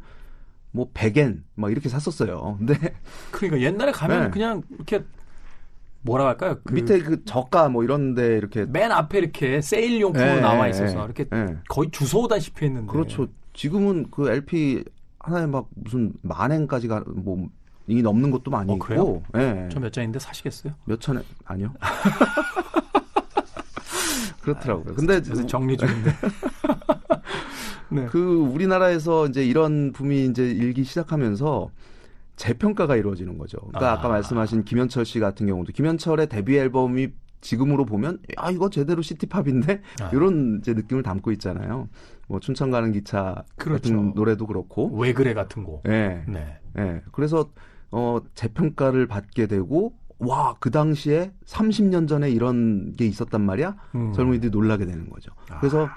뭐 0.72 0.92
100엔 0.94 1.42
막 1.56 1.72
이렇게 1.72 1.90
샀었어요. 1.90 2.56
근데 2.60 2.76
그러니까 3.32 3.62
옛날에 3.62 3.92
가면 3.92 4.24
네. 4.26 4.30
그냥 4.30 4.62
이렇게 4.70 5.04
뭐라 6.02 6.28
할까요? 6.28 6.58
그 6.64 6.74
밑에 6.74 7.00
그 7.00 7.26
저가 7.26 7.70
뭐 7.70 7.84
이런데 7.84 8.38
이렇게 8.38 8.66
맨 8.66 8.92
앞에 8.92 9.18
이렇게 9.18 9.62
세일 9.62 10.00
용품으로 10.00 10.36
네, 10.36 10.42
나와 10.42 10.68
있어서 10.68 11.04
이렇게 11.06 11.26
네. 11.26 11.58
거의 11.68 11.90
주소다시피 11.92 12.66
했는데 12.66 12.92
그렇죠. 12.92 13.28
지금은 13.54 14.08
그 14.12 14.30
LP 14.30 14.84
하나에 15.20 15.48
막 15.48 15.68
무슨 15.76 16.14
만 16.22 16.52
엔까지 16.52 16.88
가 16.88 17.04
뭐 17.08 17.50
이 17.90 18.02
넘는 18.02 18.32
것도 18.32 18.52
많이 18.52 18.70
어, 18.72 18.76
있고. 18.76 19.24
예. 19.36 19.54
네. 19.54 19.70
저몇 19.70 19.94
장인데 19.94 20.20
사시겠어요? 20.20 20.74
몇 20.84 21.00
천에 21.00 21.22
아니요. 21.46 21.74
그렇더라고요. 24.48 24.96
근데 24.96 25.22
정리 25.22 25.76
중인데. 25.76 26.12
네. 27.90 28.06
그 28.08 28.20
우리나라에서 28.20 29.28
이제 29.28 29.46
이런 29.46 29.92
붐이 29.92 30.26
이제 30.26 30.50
일기 30.50 30.84
시작하면서 30.84 31.70
재평가가 32.36 32.96
이루어지는 32.96 33.38
거죠. 33.38 33.58
그러니까 33.60 33.94
아. 33.94 34.02
까 34.02 34.08
말씀하신 34.10 34.64
김현철 34.64 35.06
씨 35.06 35.20
같은 35.20 35.48
경우도 35.48 35.74
김현철의 35.74 36.30
데뷔 36.30 36.58
앨범이 36.58 37.10
지금으로 37.42 37.86
보면 37.86 38.20
야 38.40 38.50
이거 38.50 38.70
제대로 38.70 39.02
시티팝인데 39.02 39.82
아. 40.02 40.10
이런 40.14 40.60
이제 40.60 40.74
느낌을 40.74 41.04
담고 41.04 41.32
있잖아요. 41.34 41.88
뭐 42.28 42.40
춘천 42.40 42.72
가는 42.72 42.92
기차 42.92 43.44
그렇죠. 43.56 43.94
같은 43.94 44.14
노래도 44.16 44.48
그렇고 44.48 44.96
왜 44.98 45.14
그래 45.14 45.34
같은 45.34 45.64
곡. 45.64 45.84
네. 45.84 46.24
네. 46.28 46.60
네. 46.74 47.02
그래서 47.12 47.50
어, 47.92 48.20
재평가를 48.36 49.08
받게 49.08 49.48
되고 49.48 49.94
와, 50.20 50.56
그 50.60 50.72
당시에 50.72 51.32
30년 51.46 52.08
전에 52.08 52.30
이런 52.30 52.94
게 52.94 53.06
있었단 53.06 53.42
말이야? 53.42 53.76
음. 53.96 54.14
젊은이들이 54.14 54.52
놀라게 54.52 54.86
되는 54.86 55.10
거죠. 55.10 55.32
아. 55.50 55.60
그래서 55.60 55.88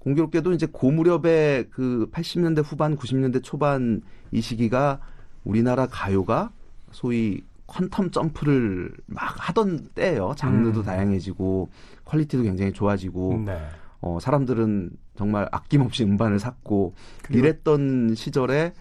공교롭게도 0.00 0.52
이제 0.52 0.66
고 0.66 0.90
무렵에 0.90 1.64
그 1.70 2.08
80년대 2.12 2.62
후반, 2.64 2.96
90년대 2.96 3.42
초반 3.42 4.00
이 4.30 4.40
시기가 4.40 5.00
우리나라 5.44 5.86
가요가 5.86 6.50
소위 6.92 7.42
quantum 7.66 8.12
jump를 8.12 8.92
막 9.06 9.34
하던 9.48 9.88
때예요. 9.94 10.34
장르도 10.36 10.80
음. 10.80 10.84
다양해지고 10.84 11.68
quality도 12.04 12.44
굉장히 12.44 12.72
좋아지고 12.72 13.42
네. 13.44 13.58
어, 14.00 14.18
사람들은 14.20 14.90
정말 15.16 15.48
아낌없이 15.50 16.04
음반을 16.04 16.38
샀고 16.38 16.94
이랬던 17.30 18.14
시절에 18.14 18.72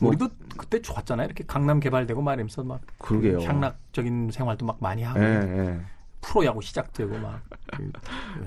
뭐 0.00 0.08
우리도 0.08 0.28
그때 0.56 0.80
좋았잖아요. 0.80 1.26
이렇게 1.26 1.44
강남 1.46 1.80
개발되고 1.80 2.20
말이면서 2.20 2.64
막 2.64 2.80
그러게요. 2.98 3.40
향락적인 3.40 4.30
생활도 4.32 4.66
막 4.66 4.78
많이 4.80 5.02
하고 5.02 5.20
네, 5.20 5.40
네. 5.40 5.80
프로야구 6.20 6.62
시작되고 6.62 7.18
막그 7.18 7.92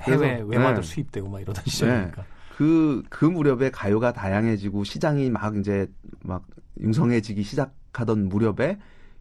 해외 0.02 0.42
외마들 0.46 0.82
네. 0.82 0.88
수입되고 0.88 1.30
막 1.30 1.42
이러던 1.42 1.64
시절이니까. 1.66 2.26
그, 2.58 3.04
그 3.10 3.26
무렵에 3.26 3.70
가요가 3.70 4.12
다양해지고 4.12 4.84
시장이 4.84 5.30
막 5.30 5.56
이제 5.58 5.92
막 6.22 6.44
융성해지기 6.80 7.44
시작하던 7.44 8.30
무렵에 8.30 8.80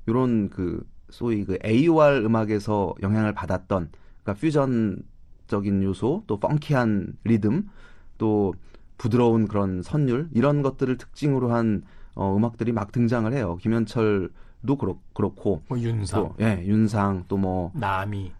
요런 0.08 0.48
그 0.48 0.86
소위 1.10 1.44
그 1.44 1.58
AOR 1.64 2.24
음악에서 2.24 2.94
영향을 3.02 3.34
받았던 3.34 3.90
그러니까 4.22 4.40
퓨전적인 4.40 5.82
요소 5.82 6.24
또 6.26 6.40
펑키한 6.40 7.18
리듬 7.24 7.68
또 8.16 8.54
부드러운 8.96 9.46
그런 9.46 9.82
선율 9.82 10.28
이런 10.32 10.62
것들을 10.62 10.96
특징으로 10.96 11.52
한 11.52 11.82
어, 12.16 12.34
음악들이 12.34 12.72
막 12.72 12.90
등장을 12.90 13.32
해요. 13.32 13.56
김현철도 13.60 14.76
그렇, 14.78 14.96
그렇고. 15.14 15.62
뭐 15.68 15.78
윤상. 15.78 16.20
또, 16.20 16.34
예, 16.40 16.64
윤상 16.66 17.26
또 17.28 17.36
뭐. 17.36 17.70
남이. 17.74 18.32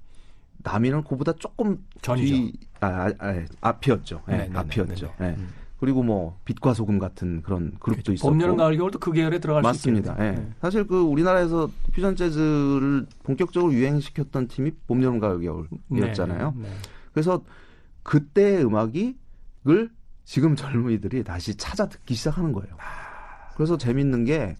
남이는 0.64 1.04
그보다 1.04 1.32
조금 1.34 1.84
전이죠. 2.02 2.34
뒤, 2.34 2.52
아, 2.80 2.86
아, 2.86 3.12
아, 3.18 3.44
앞이었죠. 3.60 4.22
예, 4.30 4.36
네, 4.36 4.48
네 4.48 4.58
앞이었죠. 4.58 5.06
네, 5.18 5.26
네, 5.26 5.26
예. 5.26 5.30
음. 5.36 5.48
그리고 5.78 6.02
뭐 6.02 6.38
빛과 6.46 6.72
소금 6.72 6.98
같은 6.98 7.42
그런 7.42 7.72
그룹도 7.78 8.02
그렇죠. 8.02 8.12
있었고. 8.14 8.30
봄, 8.30 8.40
여름, 8.40 8.56
가을, 8.56 8.78
겨울도 8.78 8.98
그 8.98 9.12
계열에 9.12 9.38
들어갈 9.38 9.62
맞습니다. 9.62 10.16
수 10.16 10.22
있습니다. 10.22 10.42
예. 10.42 10.54
사실 10.60 10.86
그 10.86 10.98
우리나라에서 11.02 11.70
퓨전 11.92 12.16
재즈를 12.16 13.06
본격적으로 13.24 13.74
유행시켰던 13.74 14.48
팀이 14.48 14.72
봄, 14.86 15.02
여름, 15.02 15.20
가을, 15.20 15.42
겨울이었잖아요. 15.90 16.54
그래서 17.12 17.44
그때의 18.02 18.64
음악이을 18.64 19.90
지금 20.24 20.56
젊은이들이 20.56 21.22
다시 21.22 21.54
찾아 21.56 21.86
듣기 21.86 22.14
시작하는 22.14 22.52
거예요. 22.52 22.74
아. 22.78 23.05
그래서 23.56 23.78
재밌는 23.78 24.24
게, 24.26 24.54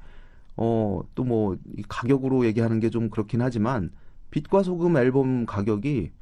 어, 0.56 1.02
또 1.14 1.22
뭐, 1.24 1.56
가격으로 1.88 2.46
얘기하는 2.46 2.80
게 2.80 2.88
좀 2.88 3.10
그렇긴 3.10 3.42
하지만, 3.42 3.90
빛과 4.30 4.62
소금 4.62 4.96
앨범 4.96 5.44
가격이 5.44 6.12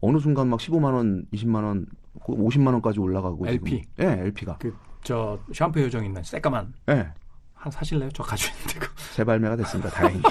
어느 0.00 0.18
순간 0.18 0.48
막 0.48 0.60
15만원, 0.60 1.28
20만원, 1.32 1.86
50만원까지 2.20 3.00
올라가고. 3.02 3.48
LP? 3.48 3.82
예, 3.98 4.04
네, 4.04 4.20
LP가. 4.26 4.58
그, 4.58 4.72
저, 5.02 5.38
샴푸 5.52 5.80
요정 5.82 6.04
있는 6.04 6.22
새까만. 6.22 6.72
예. 6.88 6.94
네. 6.94 7.08
한 7.54 7.70
사실래요? 7.72 8.08
저 8.14 8.22
가지고 8.22 8.54
있는데. 8.60 8.86
재발매가 9.16 9.56
됐습니다. 9.56 9.90
다행히. 9.92 10.22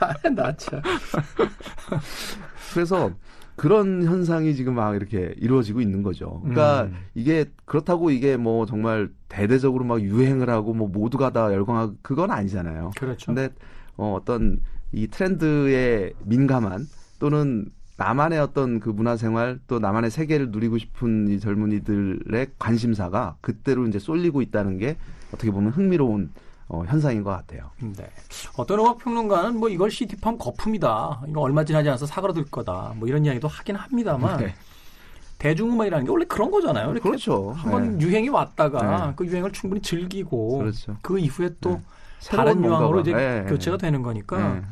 아, 0.00 0.28
나 0.28 0.54
참. 0.56 0.80
그래서 2.74 3.10
그런 3.60 4.04
현상이 4.04 4.54
지금 4.54 4.76
막 4.76 4.96
이렇게 4.96 5.34
이루어지고 5.36 5.82
있는 5.82 6.02
거죠. 6.02 6.40
그러니까 6.40 6.84
음. 6.84 6.96
이게 7.14 7.44
그렇다고 7.66 8.10
이게 8.10 8.38
뭐 8.38 8.64
정말 8.64 9.10
대대적으로 9.28 9.84
막 9.84 10.00
유행을 10.00 10.48
하고 10.48 10.72
뭐 10.72 10.88
모두가 10.88 11.28
다 11.28 11.52
열광하고 11.52 11.96
그건 12.00 12.30
아니잖아요. 12.30 12.92
그렇죠. 12.96 13.26
근데 13.26 13.50
어, 13.98 14.16
어떤 14.18 14.60
이 14.92 15.08
트렌드에 15.08 16.14
민감한 16.24 16.86
또는 17.18 17.66
나만의 17.98 18.38
어떤 18.38 18.80
그 18.80 18.88
문화생활 18.88 19.60
또 19.66 19.78
나만의 19.78 20.10
세계를 20.10 20.52
누리고 20.52 20.78
싶은 20.78 21.28
이 21.28 21.38
젊은이들의 21.38 22.46
관심사가 22.58 23.36
그때로 23.42 23.86
이제 23.86 23.98
쏠리고 23.98 24.40
있다는 24.40 24.78
게 24.78 24.96
어떻게 25.34 25.50
보면 25.50 25.72
흥미로운 25.72 26.30
어, 26.70 26.84
현상인 26.86 27.24
것 27.24 27.30
같아요. 27.30 27.70
네. 27.80 28.08
어떤 28.56 28.78
음악 28.78 28.98
평론가는 28.98 29.58
뭐 29.58 29.68
이걸 29.68 29.90
시티팜 29.90 30.38
거품이다. 30.38 31.22
이거 31.26 31.40
얼마 31.40 31.64
지나지 31.64 31.88
않아서 31.88 32.06
사그라들 32.06 32.44
거다. 32.44 32.94
뭐 32.96 33.08
이런 33.08 33.24
이야기도 33.24 33.48
하긴 33.48 33.74
합니다만 33.74 34.38
네. 34.38 34.54
대중음악이라는 35.38 36.06
게 36.06 36.10
원래 36.12 36.24
그런 36.26 36.52
거잖아요. 36.52 36.94
그렇죠. 36.94 37.52
한번 37.56 37.98
네. 37.98 38.06
유행이 38.06 38.28
왔다가 38.28 39.06
네. 39.08 39.12
그 39.16 39.26
유행을 39.26 39.50
충분히 39.52 39.82
즐기고 39.82 40.58
그렇죠. 40.58 40.96
그 41.02 41.18
이후에 41.18 41.50
또 41.60 41.70
네. 41.70 41.80
다른 42.28 42.64
유황으로 42.64 43.00
이제 43.00 43.12
네. 43.14 43.44
교체가 43.48 43.76
되는 43.76 44.02
거니까 44.02 44.54
네. 44.54 44.62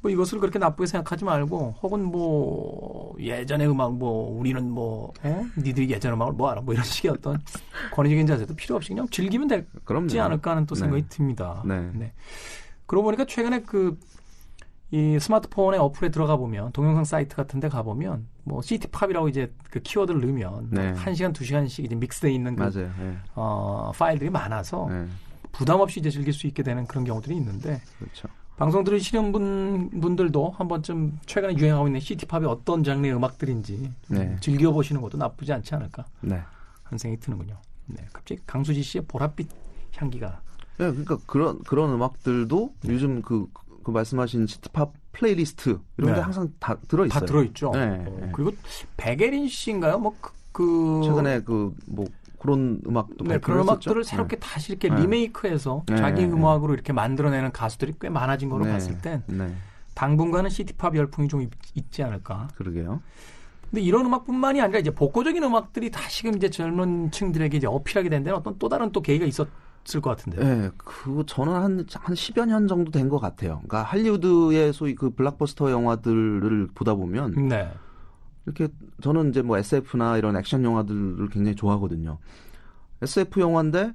뭐 0.00 0.10
이것을 0.10 0.38
그렇게 0.38 0.58
나쁘게 0.58 0.86
생각하지 0.86 1.24
말고 1.24 1.76
혹은 1.82 2.04
뭐 2.04 3.14
예전의 3.18 3.68
음악 3.68 3.94
뭐 3.94 4.38
우리는 4.38 4.70
뭐 4.70 5.12
에? 5.24 5.44
니들이 5.56 5.90
예전 5.90 6.12
음악을 6.12 6.34
뭐 6.34 6.50
알아 6.50 6.60
뭐 6.60 6.74
이런 6.74 6.84
식의 6.84 7.10
어떤 7.10 7.42
권위적인 7.92 8.26
자세도 8.26 8.54
필요 8.54 8.76
없이 8.76 8.90
그냥 8.90 9.08
즐기면 9.08 9.48
되지 9.48 9.66
그럼요. 9.84 10.20
않을까 10.20 10.52
하는 10.52 10.66
또 10.66 10.74
생각이 10.74 11.02
네. 11.02 11.08
듭니다. 11.08 11.62
네. 11.66 11.90
네. 11.94 12.12
그러고 12.86 13.04
보니까 13.04 13.24
최근에 13.24 13.62
그 13.62 13.98
이 14.90 15.18
스마트폰의 15.20 15.78
어플에 15.80 16.08
들어가 16.08 16.36
보면 16.36 16.72
동영상 16.72 17.04
사이트 17.04 17.36
같은 17.36 17.60
데 17.60 17.68
가보면 17.68 18.26
뭐 18.44 18.62
city 18.62 18.84
pop이라고 18.84 19.28
이제 19.28 19.52
그 19.70 19.80
키워드를 19.80 20.22
넣으면 20.22 20.68
네. 20.70 20.94
1시간, 20.94 21.34
2시간씩 21.34 21.84
이제 21.84 21.94
믹스돼 21.94 22.32
있는 22.32 22.56
그 22.56 22.62
맞아요. 22.62 22.90
네. 22.98 23.16
어, 23.34 23.92
파일들이 23.94 24.30
많아서 24.30 24.86
네. 24.90 25.06
부담 25.52 25.80
없이 25.80 26.00
이제 26.00 26.08
즐길 26.08 26.32
수 26.32 26.46
있게 26.46 26.62
되는 26.62 26.86
그런 26.86 27.04
경우들이 27.04 27.36
있는데 27.36 27.82
그렇죠. 27.98 28.28
방송 28.58 28.82
들으시는 28.82 29.30
분, 29.30 29.88
분들도 30.00 30.50
한 30.50 30.66
번쯤 30.66 31.20
최근에 31.26 31.56
유행하고 31.56 31.86
있는 31.86 32.00
city 32.00 32.22
pop이 32.22 32.44
어떤 32.44 32.82
장르의 32.82 33.14
음악들인지 33.14 33.92
네. 34.08 34.36
즐겨보시는 34.40 35.00
것도 35.00 35.16
나쁘지 35.16 35.52
않지 35.52 35.76
않을까 35.76 36.04
네. 36.20 36.42
하는 36.82 36.98
생각이 36.98 37.20
드는군요. 37.20 37.56
네. 37.86 38.04
갑자기 38.12 38.40
강수지 38.44 38.82
씨의 38.82 39.04
보랏빛 39.04 39.46
향기가. 39.94 40.40
네, 40.78 40.90
그러니까 40.90 41.18
그런 41.26 41.60
그런 41.60 41.92
음악들도 41.92 42.74
네. 42.82 42.94
요즘 42.94 43.22
그, 43.22 43.46
그 43.84 43.92
말씀하신 43.92 44.48
city 44.48 44.73
pop 44.73 44.92
playlist 45.12 45.78
이런 45.96 46.10
게 46.10 46.16
네. 46.16 46.20
항상 46.20 46.52
다 46.58 46.76
들어 46.88 47.06
있어요. 47.06 47.20
다 47.20 47.26
들어 47.26 47.44
있죠. 47.44 47.70
네. 47.72 48.04
어, 48.08 48.30
그리고 48.32 48.50
백예린 48.96 49.46
씨인가요? 49.48 49.98
뭐 49.98 50.16
그, 50.20 50.32
그 50.50 51.02
최근에 51.04 51.42
그 51.42 51.72
뭐 51.86 52.06
그런 52.38 52.80
음악도 52.86 53.24
네, 53.24 53.38
그런 53.38 53.60
음악들을 53.60 54.02
네. 54.02 54.08
새롭게 54.08 54.36
다시 54.36 54.72
이렇게 54.72 54.88
네. 54.88 54.96
리메이크해서 55.00 55.84
네. 55.86 55.96
자기 55.96 56.24
음악으로 56.24 56.74
이렇게 56.74 56.92
만들어내는 56.92 57.52
가수들이 57.52 57.94
꽤 58.00 58.08
많아진 58.08 58.48
걸로 58.48 58.64
네. 58.64 58.72
봤을 58.72 58.98
땐 58.98 59.22
네. 59.26 59.52
당분간은 59.94 60.50
city 60.50 60.75
pop 60.75 60.94
열풍이 60.96 61.28
좀 61.28 61.42
있, 61.74 61.90
지 61.90 62.02
않을까. 62.02 62.48
그러게요. 62.54 63.00
근데 63.70 63.82
이런 63.82 64.06
음악뿐만이 64.06 64.60
아니라 64.60 64.78
이제 64.78 64.90
복고적인 64.90 65.42
음악들이 65.42 65.90
다시금 65.90 66.36
이제 66.36 66.48
젊은 66.48 67.10
층들에게 67.10 67.56
이제 67.56 67.66
어필하게 67.66 68.08
된 68.08 68.22
데는 68.22 68.38
어떤 68.38 68.58
또 68.58 68.68
다른 68.68 68.92
또 68.92 69.02
계기가 69.02 69.26
있었을 69.26 70.00
것 70.00 70.02
같은데요. 70.10 70.42
네, 70.42 70.70
그 70.78 71.24
저는 71.26 71.52
한한 71.52 71.86
10여 71.86 72.46
년 72.46 72.66
정도 72.68 72.90
된 72.90 73.08
것 73.08 73.18
같아요. 73.18 73.54
그러니까 73.66 73.82
할리우드의 73.82 74.72
소위 74.72 74.94
그 74.94 75.10
블락버스터 75.10 75.70
영화들을 75.70 76.68
보다 76.74 76.94
보면 76.94 77.48
네. 77.48 77.70
이렇게 78.48 78.72
저는 79.02 79.30
이제 79.30 79.42
뭐 79.42 79.58
SF나 79.58 80.16
이런 80.16 80.36
액션 80.36 80.64
영화들을 80.64 81.28
굉장히 81.28 81.54
좋아하거든요. 81.54 82.18
SF 83.02 83.40
영화인데 83.40 83.92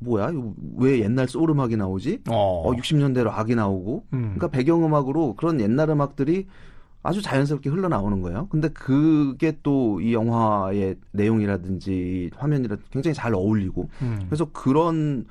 뭐야? 0.00 0.32
왜 0.76 1.00
옛날 1.00 1.28
소울 1.28 1.50
음악이 1.50 1.76
나오지? 1.76 2.22
어, 2.28 2.62
어 2.68 2.72
60년대 2.74 3.22
락이 3.22 3.54
나오고. 3.54 4.06
음. 4.12 4.20
그러니까 4.20 4.48
배경 4.48 4.84
음악으로 4.84 5.34
그런 5.36 5.60
옛날 5.60 5.90
음악들이 5.90 6.46
아주 7.02 7.22
자연스럽게 7.22 7.70
흘러나오는 7.70 8.20
거예요. 8.20 8.48
근데 8.50 8.68
그게 8.68 9.56
또 9.62 10.00
이 10.00 10.12
영화의 10.12 10.96
내용이라든지 11.12 12.30
화면이라 12.36 12.76
굉장히 12.90 13.14
잘 13.14 13.34
어울리고. 13.34 13.88
음. 14.02 14.22
그래서 14.26 14.46
그런 14.52 15.26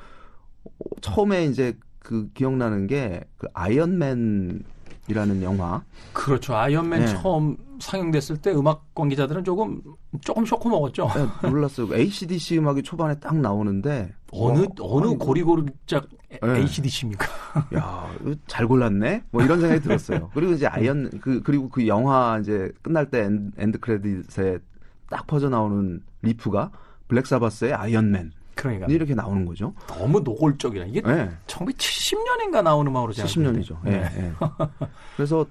처음에 1.01 1.45
이제 1.45 1.77
그 1.99 2.29
기억나는 2.33 2.87
게 2.87 3.21
그 3.37 3.47
아이언맨 3.53 4.63
이라는 5.07 5.41
영화. 5.43 5.83
그렇죠. 6.13 6.55
아이언맨 6.55 6.99
네. 7.01 7.07
처음 7.07 7.57
상영됐을 7.79 8.37
때 8.37 8.51
음악 8.51 8.93
관계자들은 8.93 9.43
조금 9.43 9.81
조금 10.21 10.45
쇼크 10.45 10.67
먹었죠. 10.67 11.09
네, 11.41 11.49
몰랐어요. 11.49 11.93
ACDC 11.95 12.57
음악이 12.59 12.83
초반에 12.83 13.19
딱 13.19 13.37
나오는데 13.37 14.13
어느 14.31 14.63
어, 14.63 14.97
어느 14.97 15.17
고리고리짝 15.17 16.07
네. 16.29 16.59
ACDC입니까? 16.59 17.27
야, 17.75 18.09
잘 18.47 18.67
골랐네. 18.67 19.23
뭐 19.31 19.41
이런 19.43 19.59
생각이 19.59 19.81
들었어요. 19.81 20.29
그리고 20.33 20.53
이제 20.53 20.67
아이언 20.67 21.19
그 21.21 21.41
그리고 21.41 21.69
그 21.69 21.87
영화 21.87 22.37
이제 22.39 22.71
끝날 22.81 23.09
때 23.09 23.29
end 23.57 23.79
credit에 23.79 24.59
딱 25.09 25.25
퍼져 25.25 25.49
나오는 25.49 26.01
riff가 26.21 26.71
블랙 27.07 27.25
사바스의 27.25 27.73
아이언맨. 27.73 28.33
그러니까 28.55 28.87
이렇게 28.87 29.15
나오는 29.15 29.45
거죠. 29.45 29.73
너무 29.87 30.19
노골적이라 30.19 30.85
이게 30.85 31.01
네. 31.01 31.29
1970년인가 31.47 32.61
나온 32.61 32.85
음악으로 32.87 33.13
70년이죠. 33.13 33.77
예. 33.85 33.89
네. 33.89 34.09
네. 34.09 34.33
그래서 35.15 35.45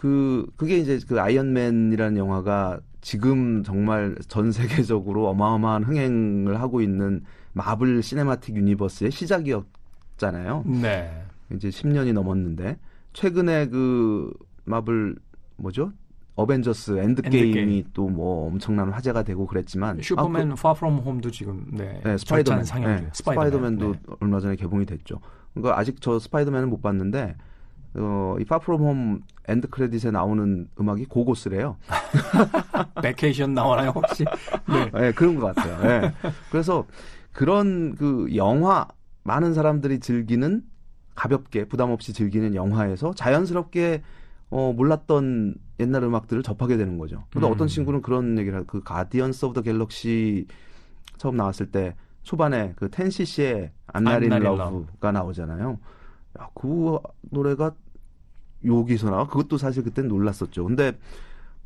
그 0.00 0.46
그게 0.56 0.78
이제 0.78 0.98
그 1.06 1.20
아이언맨이라는 1.20 2.16
영화가 2.16 2.80
지금 3.02 3.62
정말 3.62 4.16
전 4.28 4.50
세계적으로 4.50 5.28
어마어마한 5.28 5.84
흥행을 5.84 6.58
하고 6.58 6.80
있는 6.80 7.22
마블 7.52 8.02
Cinematic 8.02 8.56
Universe의 8.56 9.10
시작이었잖아요. 9.10 10.64
네. 10.64 11.22
이제 11.54 11.68
10년이 11.68 12.14
넘었는데 12.14 12.78
최근에 13.12 13.66
그 13.66 14.32
마블 14.64 15.16
뭐죠? 15.56 15.92
어벤져스 16.34 16.96
Endgame이 16.96 17.84
또 17.92 18.15
뭐 18.15 18.46
엄청난 18.46 18.90
화제가 18.90 19.22
되고 19.22 19.46
그랬지만 19.46 20.00
슈퍼맨 20.00 20.52
아, 20.52 20.54
그, 20.54 20.62
Far 20.62 20.77
From 20.77 20.96
Home도 21.00 21.30
지금 21.30 21.66
네, 21.72 22.00
네 22.02 22.16
스파이더맨 22.16 22.64
상영 22.64 22.96
네, 22.96 23.08
스파이더맨. 23.12 23.76
도 23.76 23.92
네. 23.92 24.00
얼마 24.20 24.40
전에 24.40 24.56
개봉이 24.56 24.86
됐죠. 24.86 25.20
그러니까 25.52 25.78
아직 25.78 26.00
저 26.00 26.18
스파이더맨은 26.18 26.70
못 26.70 26.80
봤는데 26.80 27.36
어, 27.94 28.36
이 28.40 28.44
Far 28.44 28.59
From 28.59 28.80
Home 28.80 29.20
end 29.50 29.68
credit에 29.68 30.10
나오는 30.10 30.68
음악이 30.78 31.06
고고스래요. 31.06 31.76
Vacation 33.02 33.52
나오나요 33.52 33.90
혹시? 33.90 34.24
네. 34.68 34.90
네, 34.92 35.12
그런 35.12 35.34
것 35.36 35.54
같아요. 35.54 35.82
네. 35.82 36.12
그래서 36.50 36.86
그런 37.32 37.96
그 37.96 38.28
영화 38.36 38.86
많은 39.24 39.52
사람들이 39.54 39.98
즐기는 40.00 40.62
가볍게 41.14 41.64
부담 41.64 41.90
없이 41.90 42.12
즐기는 42.12 42.54
영화에서 42.54 43.12
자연스럽게 43.14 44.02
어, 44.50 44.72
몰랐던 44.72 45.54
옛날 45.80 46.04
음악들을 46.04 46.42
접하게 46.42 46.76
되는 46.76 46.98
거죠. 46.98 47.24
근데 47.30 47.46
음. 47.46 47.52
어떤 47.52 47.68
친구는 47.68 48.02
그런 48.02 48.38
얘기를 48.38 48.64
그 48.66 48.82
Guardians 48.82 49.46
of 49.46 49.54
the 49.54 49.62
Galaxy 49.62 50.46
처음 51.18 51.36
나왔을 51.36 51.70
때 51.70 51.96
초반에 52.22 52.72
그 52.76 52.90
텐시시의 52.90 53.72
안나린 53.86 54.30
러브가 54.30 55.12
나오잖아요. 55.12 55.78
야, 56.38 56.48
그 56.54 56.98
노래가 57.22 57.72
여기서 58.64 59.10
나와? 59.10 59.26
그것도 59.26 59.58
사실 59.58 59.82
그땐 59.82 60.08
놀랐었죠. 60.08 60.64
근데 60.64 60.98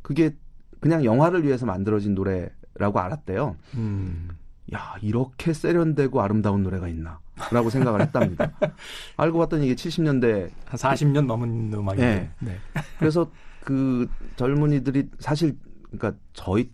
그게 0.01 0.35
그냥 0.79 1.03
영화를 1.03 1.43
위해서 1.43 1.65
만들어진 1.65 2.15
노래라고 2.15 2.99
알았대요. 2.99 3.55
음. 3.75 4.29
야, 4.73 4.95
이렇게 5.01 5.53
세련되고 5.53 6.21
아름다운 6.21 6.63
노래가 6.63 6.87
있나. 6.87 7.19
라고 7.51 7.69
생각을 7.69 8.01
했답니다. 8.01 8.51
알고 9.17 9.37
봤더니 9.39 9.65
이게 9.65 9.75
70년대. 9.75 10.49
한 10.65 10.79
40년 10.79 11.25
넘은 11.25 11.71
음악이에요. 11.73 12.07
네. 12.07 12.31
네. 12.39 12.57
그래서 12.97 13.29
그 13.63 14.07
젊은이들이 14.37 15.09
사실, 15.19 15.57
그러니까 15.91 16.19
저희, 16.33 16.71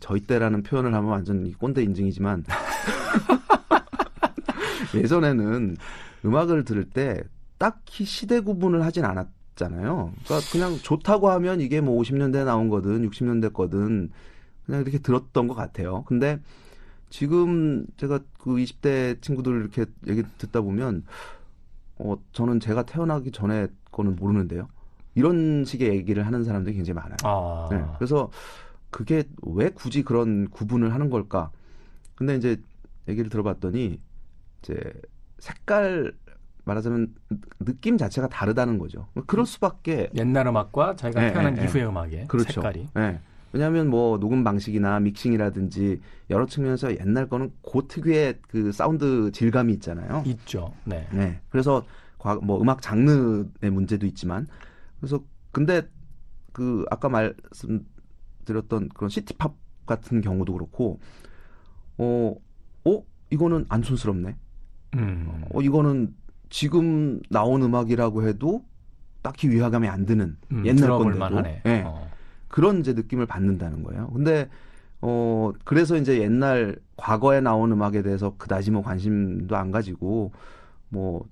저희 0.00 0.20
때라는 0.20 0.62
표현을 0.62 0.94
하면 0.94 1.10
완전 1.10 1.52
꼰대 1.52 1.82
인증이지만 1.82 2.44
예전에는 4.94 5.76
음악을 6.24 6.64
들을 6.64 6.84
때 6.84 7.22
딱히 7.58 8.04
시대 8.04 8.40
구분을 8.40 8.84
하진 8.84 9.04
않았 9.04 9.26
잖아요. 9.56 10.12
그러니까 10.24 10.50
그냥 10.52 10.76
좋다고 10.76 11.30
하면 11.30 11.60
이게 11.60 11.80
뭐 11.80 12.00
50년대에 12.00 12.44
나온 12.44 12.68
거든 12.68 13.08
60년대 13.08 13.52
거든 13.52 14.10
그냥 14.64 14.82
이렇게 14.82 14.98
들었던 14.98 15.48
것 15.48 15.54
같아요. 15.54 16.04
근데 16.04 16.38
지금 17.10 17.86
제가 17.96 18.20
그 18.38 18.56
20대 18.56 19.20
친구들 19.22 19.60
이렇게 19.60 19.86
얘기 20.06 20.22
듣다 20.38 20.60
보면 20.60 21.04
어 21.98 22.16
저는 22.32 22.60
제가 22.60 22.84
태어나기 22.84 23.32
전에 23.32 23.68
거는 23.90 24.16
모르는데요. 24.16 24.68
이런 25.14 25.64
식의 25.64 25.88
얘기를 25.88 26.26
하는 26.26 26.44
사람들이 26.44 26.76
굉장히 26.76 26.94
많아요. 26.96 27.16
아. 27.24 27.68
네, 27.70 27.82
그래서 27.96 28.30
그게 28.90 29.24
왜 29.42 29.70
굳이 29.70 30.02
그런 30.02 30.48
구분을 30.50 30.92
하는 30.92 31.08
걸까? 31.10 31.50
근데 32.14 32.36
이제 32.36 32.60
얘기를 33.08 33.30
들어봤더니 33.30 33.98
이제 34.62 34.92
색깔 35.38 36.12
말하자면 36.66 37.14
느낌 37.60 37.96
자체가 37.96 38.28
다르다는 38.28 38.78
거죠. 38.78 39.06
그럴 39.26 39.46
수밖에 39.46 40.10
옛날 40.14 40.48
음악과 40.48 40.96
자기가 40.96 41.20
네, 41.20 41.32
태어난 41.32 41.54
네, 41.54 41.62
이후의 41.64 41.84
네. 41.84 41.88
음악의 41.88 42.28
그렇죠. 42.28 42.60
색깔이. 42.60 42.88
네. 42.94 43.20
왜냐하면 43.52 43.88
뭐 43.88 44.18
녹음 44.18 44.42
방식이나 44.42 44.98
믹싱이라든지 45.00 46.00
여러 46.28 46.44
측면에서 46.44 46.98
옛날 46.98 47.28
거는 47.28 47.52
그 47.62 47.86
특유의 47.86 48.40
그 48.48 48.72
사운드 48.72 49.30
질감이 49.30 49.72
있잖아요. 49.74 50.24
있죠. 50.26 50.74
네. 50.84 51.08
네. 51.12 51.40
그래서 51.48 51.84
뭐 52.42 52.60
음악 52.60 52.82
장르의 52.82 53.70
문제도 53.70 54.04
있지만 54.04 54.48
그래서 54.98 55.22
근데 55.52 55.88
그 56.52 56.84
아까 56.90 57.08
말씀드렸던 57.08 58.88
그런 58.88 59.08
시티팝 59.08 59.54
같은 59.86 60.20
경우도 60.20 60.52
그렇고 60.52 60.98
어, 61.96 62.34
어 62.84 63.02
이거는 63.30 63.66
안 63.68 63.82
촌스럽네. 63.82 64.36
음. 64.96 65.44
어 65.50 65.62
이거는 65.62 66.12
지금 66.48 67.20
나온 67.30 67.62
음악이라고 67.62 68.26
해도 68.26 68.64
딱히 69.22 69.48
위화감이 69.48 69.88
안 69.88 70.06
드는 70.06 70.36
음, 70.52 70.66
옛날 70.66 70.90
건데도 70.90 71.40
네. 71.42 71.82
어. 71.84 72.08
그런 72.48 72.80
이제 72.80 72.92
느낌을 72.92 73.26
받는다는 73.26 73.82
거예요. 73.82 74.08
근데 74.08 74.48
어 75.00 75.52
그래서 75.64 75.96
이제 75.96 76.20
옛날 76.20 76.76
과거에 76.96 77.40
나온 77.40 77.72
음악에 77.72 78.02
대해서 78.02 78.34
그다지 78.38 78.70
뭐 78.70 78.82
관심도 78.82 79.56
안 79.56 79.70
가지고 79.70 80.32
뭐 80.88 81.26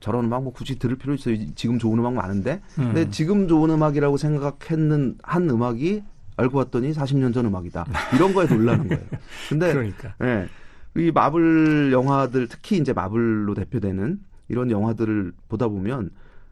저런 0.00 0.26
음악 0.26 0.42
뭐 0.42 0.52
굳이 0.52 0.78
들을 0.78 0.96
필요 0.96 1.14
있어요. 1.14 1.36
지금 1.54 1.78
좋은 1.78 1.98
음악 1.98 2.14
많은데. 2.14 2.60
음. 2.78 2.92
근데 2.92 3.10
지금 3.10 3.48
좋은 3.48 3.70
음악이라고 3.70 4.16
생각했는 4.16 5.18
한 5.22 5.50
음악이 5.50 6.02
알고 6.36 6.58
봤더니 6.58 6.92
40년 6.92 7.34
전 7.34 7.46
음악이다. 7.46 7.86
이런 8.14 8.32
거에 8.32 8.46
놀라는 8.46 8.88
거예요. 8.88 9.02
근데 9.48 9.72
그러니까. 9.72 10.14
예. 10.22 10.48
이 10.96 11.10
마블 11.12 11.92
영화들 11.92 12.48
특히 12.48 12.78
이제 12.78 12.92
마블로 12.92 13.54
대표되는 13.54 14.20
이런 14.50 14.70
영화들을 14.70 15.32
보다 15.48 15.68
보면 15.68 16.10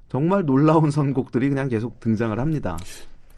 정말 0.09 0.47
놀라운 0.47 0.91
선곡들이 0.91 1.49
그냥 1.49 1.69
계속 1.69 2.01
등장을 2.01 2.39
합니다. 2.39 2.79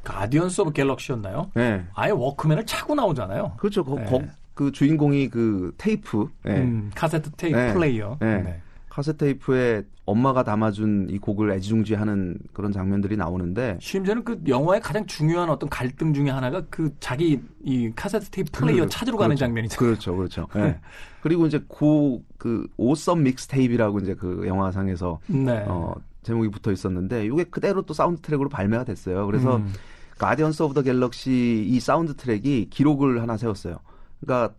Guardians 0.04 0.60
of 0.60 0.72
Galaxy였나요? 0.72 1.50
네. 1.54 1.84
아예 1.94 2.12
워크맨을 2.12 2.66
차고 2.66 2.94
나오잖아요. 2.94 3.54
그렇죠. 3.56 3.84
거, 3.84 3.96
네. 3.96 4.04
거, 4.04 4.22
그 4.54 4.70
주인공이 4.70 5.28
그 5.30 5.74
테이프, 5.78 6.28
네. 6.44 6.58
음, 6.60 6.90
카세트 6.94 7.30
테이프 7.32 7.56
네. 7.56 7.72
플레이어. 7.72 8.18
네. 8.20 8.60
네. 8.90 8.94
카세트 8.94 9.18
테이프에 9.18 9.84
엄마가 10.04 10.42
담아준 10.42 11.06
이 11.10 11.18
곡을 11.18 11.52
애지중지하는 11.52 12.36
그런 12.52 12.72
장면들이 12.72 13.16
나오는데 13.16 13.78
심지어는 13.80 14.24
그 14.24 14.40
영화의 14.48 14.80
가장 14.80 15.06
중요한 15.06 15.48
어떤 15.48 15.70
갈등 15.70 16.12
중에 16.12 16.30
하나가 16.30 16.62
그 16.68 16.92
자기 16.98 17.40
이 17.62 17.90
카세트 17.94 18.30
테이프 18.30 18.50
플레이어 18.52 18.82
그, 18.84 18.88
찾으러 18.88 19.16
그렇죠. 19.16 19.24
가는 19.24 19.36
장면이죠. 19.36 19.78
그렇죠, 19.78 20.16
그렇죠. 20.16 20.48
네. 20.54 20.78
그리고 21.22 21.46
이제 21.46 21.62
고그 21.68 22.66
Awesome 22.76 23.22
Mixtape라고 23.22 24.00
이제 24.00 24.14
그 24.14 24.44
영화상에서 24.46 25.20
네. 25.28 25.64
어, 25.68 25.94
제목이 26.22 26.50
붙어 26.50 26.72
있었는데 26.72 27.26
이게 27.26 27.44
그대로 27.44 27.82
또 27.82 27.94
사운드 27.94 28.20
트랙으로 28.20 28.48
발매가 28.48 28.84
됐어요. 28.84 29.26
그래서 29.26 29.56
음. 29.56 29.72
Guardians 30.18 30.62
of 30.64 30.74
the 30.74 30.82
Galaxy 30.82 31.64
이 31.66 31.78
사운드 31.80 32.14
트랙이 32.14 32.68
기록을 32.70 33.22
하나 33.22 33.36
세웠어요. 33.36 33.76
그러니까 34.20 34.54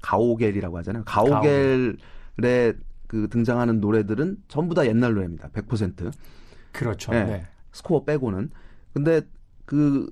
가오갤이라고 0.00 0.78
하잖아요. 0.78 1.02
가오갤의 1.04 1.96
그 3.06 3.28
등장하는 3.28 3.80
노래들은 3.80 4.38
전부 4.48 4.74
다 4.74 4.86
옛날 4.86 5.14
노래입니다. 5.14 5.48
100%. 5.50 6.12
그렇죠. 6.72 7.12
네. 7.12 7.24
네. 7.24 7.46
스코어 7.72 8.04
빼고는. 8.04 8.50
근데 8.92 9.22
그, 9.64 10.10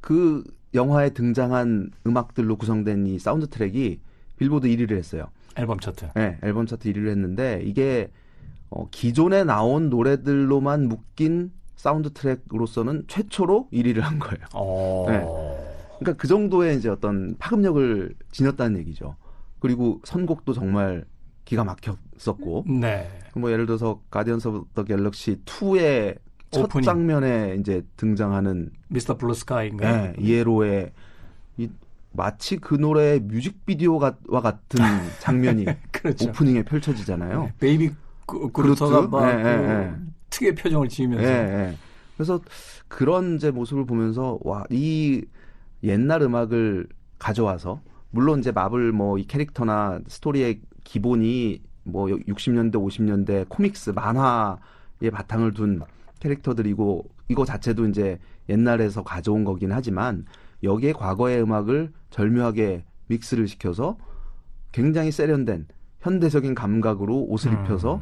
그 0.00 0.44
영화에 0.74 1.10
등장한 1.10 1.90
음악들로 2.06 2.56
구성된 2.56 3.06
이 3.06 3.18
사운드 3.18 3.48
트랙이 3.48 4.00
빌보드 4.36 4.66
1위를 4.66 4.96
했어요. 4.96 5.28
앨범 5.56 5.78
차트. 5.78 6.10
네, 6.16 6.38
앨범 6.42 6.66
차트 6.66 6.92
1위를 6.92 7.08
했는데 7.10 7.62
이게 7.64 8.10
어, 8.70 8.88
기존에 8.90 9.44
나온 9.44 9.88
노래들로만 9.88 10.88
묶인 10.88 11.52
사운드 11.76 12.12
트랙으로서는 12.12 13.04
최초로 13.06 13.68
1위를 13.72 14.00
한 14.00 14.18
거예요. 14.18 14.44
어... 14.54 15.06
네. 15.08 15.20
그러니까 15.98 16.20
그 16.20 16.26
정도의 16.26 16.76
이제 16.76 16.88
어떤 16.88 17.36
파급력을 17.38 18.14
지녔다는 18.32 18.78
얘기죠. 18.80 19.14
그리고 19.60 20.00
선곡도 20.04 20.52
정말 20.52 21.04
기가 21.44 21.64
막혔었고. 21.64 22.64
네. 22.68 23.08
뭐 23.34 23.50
예를 23.50 23.66
들어서 23.66 24.00
Guardians 24.10 24.48
of 24.48 24.64
the 24.74 24.84
Galaxy 24.84 25.36
2의 25.44 26.18
첫 26.50 26.64
오프닝. 26.64 26.84
장면에 26.84 27.56
이제 27.58 27.82
등장하는 27.96 28.70
Mr. 28.88 29.16
Blue 29.16 29.34
Sky인가요? 29.34 30.02
네, 30.02 30.14
ELO의 30.20 30.92
이 31.56 31.68
마치 32.12 32.56
그 32.58 32.76
노래의 32.76 33.20
뮤직비디오와 33.20 34.14
같은 34.42 34.78
장면이 35.20 35.66
그렇죠. 35.90 36.28
오프닝에 36.28 36.62
펼쳐지잖아요. 36.62 37.42
네, 37.42 37.52
베이비 37.58 37.90
그, 38.26 38.50
그루트가 38.52 39.08
막 39.08 39.26
네, 39.26 39.42
그 39.42 39.48
네, 39.48 39.94
특유의 40.30 40.54
표정을 40.54 40.88
지으면서. 40.88 41.22
네, 41.28 41.42
네. 41.44 41.76
그래서 42.16 42.40
그런 42.86 43.34
이제 43.36 43.50
모습을 43.50 43.84
보면서 43.84 44.38
와 44.42 44.64
이 44.70 45.24
옛날 45.82 46.22
음악을 46.22 46.86
가져와서 47.18 47.80
물론 48.10 48.38
이제 48.38 48.52
마블 48.52 48.92
뭐 48.92 49.18
이 49.18 49.26
캐릭터나 49.26 49.98
스토리의 50.06 50.60
기본이 50.84 51.62
뭐 51.82 52.06
60년대 52.06 52.74
50년대 52.74 53.48
코믹스 53.48 53.90
만화의 53.90 55.10
바탕을 55.12 55.52
둔 55.52 55.82
캐릭터들이고 56.20 57.04
이거 57.28 57.44
자체도 57.44 57.88
이제 57.88 58.18
옛날에서 58.48 59.02
가져온 59.02 59.44
거긴 59.44 59.72
하지만 59.72 60.24
여기에 60.62 60.92
과거의 60.92 61.42
음악을 61.42 61.92
절묘하게 62.10 62.84
믹스를 63.08 63.48
시켜서 63.48 63.96
굉장히 64.72 65.12
세련된 65.12 65.66
현대적인 66.00 66.54
감각으로 66.54 67.24
옷을 67.24 67.52
음. 67.52 67.62
입혀서 67.62 68.00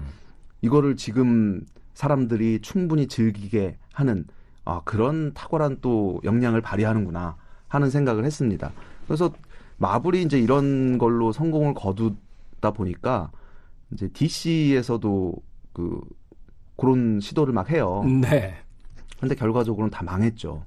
이거를 0.61 0.97
지금 0.97 1.65
사람들이 1.95 2.61
충분히 2.61 3.07
즐기게 3.07 3.79
하는 3.93 4.25
아, 4.65 4.81
그런 4.85 5.35
탁월한 5.35 5.79
또 5.81 6.21
역량을 6.25 6.61
발휘하는구나 6.61 7.37
하는 7.69 7.91
생각을 7.91 8.25
했습니다. 8.25 8.73
그래서 9.07 9.33
마블이 9.79 10.23
이제 10.23 10.39
이런 10.39 10.99
걸로 10.99 11.33
성공을 11.33 11.75
거두 11.75 12.15
다 12.63 12.71
보니까 12.71 13.31
이제 13.93 14.09
DC에서도 14.09 15.35
그 15.75 16.01
그런 16.77 17.21
시도를 17.21 17.53
막 17.53 17.69
해요. 17.71 18.03
네. 18.07 18.57
근데 19.21 19.35
결과적으로는 19.35 19.91
다 19.91 20.03
망했죠. 20.03 20.65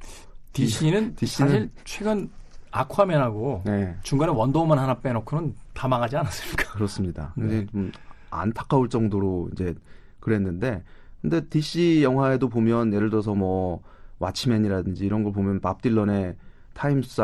DC는, 0.54 1.16
DC는 1.16 1.50
사실 1.50 1.70
최근 1.84 2.30
아쿠아맨하고 2.72 3.64
네. 3.66 3.96
중간에 4.04 4.32
원더우먼 4.32 4.78
하나 4.78 5.00
빼놓고는 5.00 5.56
다 5.74 5.88
망하지 5.88 6.18
않았습니까? 6.18 6.74
그렇습니다. 6.74 7.34
네. 7.38 7.48
근데 7.48 7.66
좀 7.72 7.92
안타까울 8.30 8.90
정도로 8.90 9.50
이제 9.54 9.74
그랬는데 10.20 10.84
근데 11.22 11.42
DC 11.48 12.04
영화에도 12.04 12.50
보면 12.50 12.94
예를 12.94 13.10
들어서 13.10 13.34
뭐 13.34 13.82
와치맨이라든지 14.20 15.06
이런 15.06 15.24
걸 15.24 15.34
보면 15.34 15.60
밥 15.60 15.82
딜런의 15.82 16.36
Times 16.74 17.22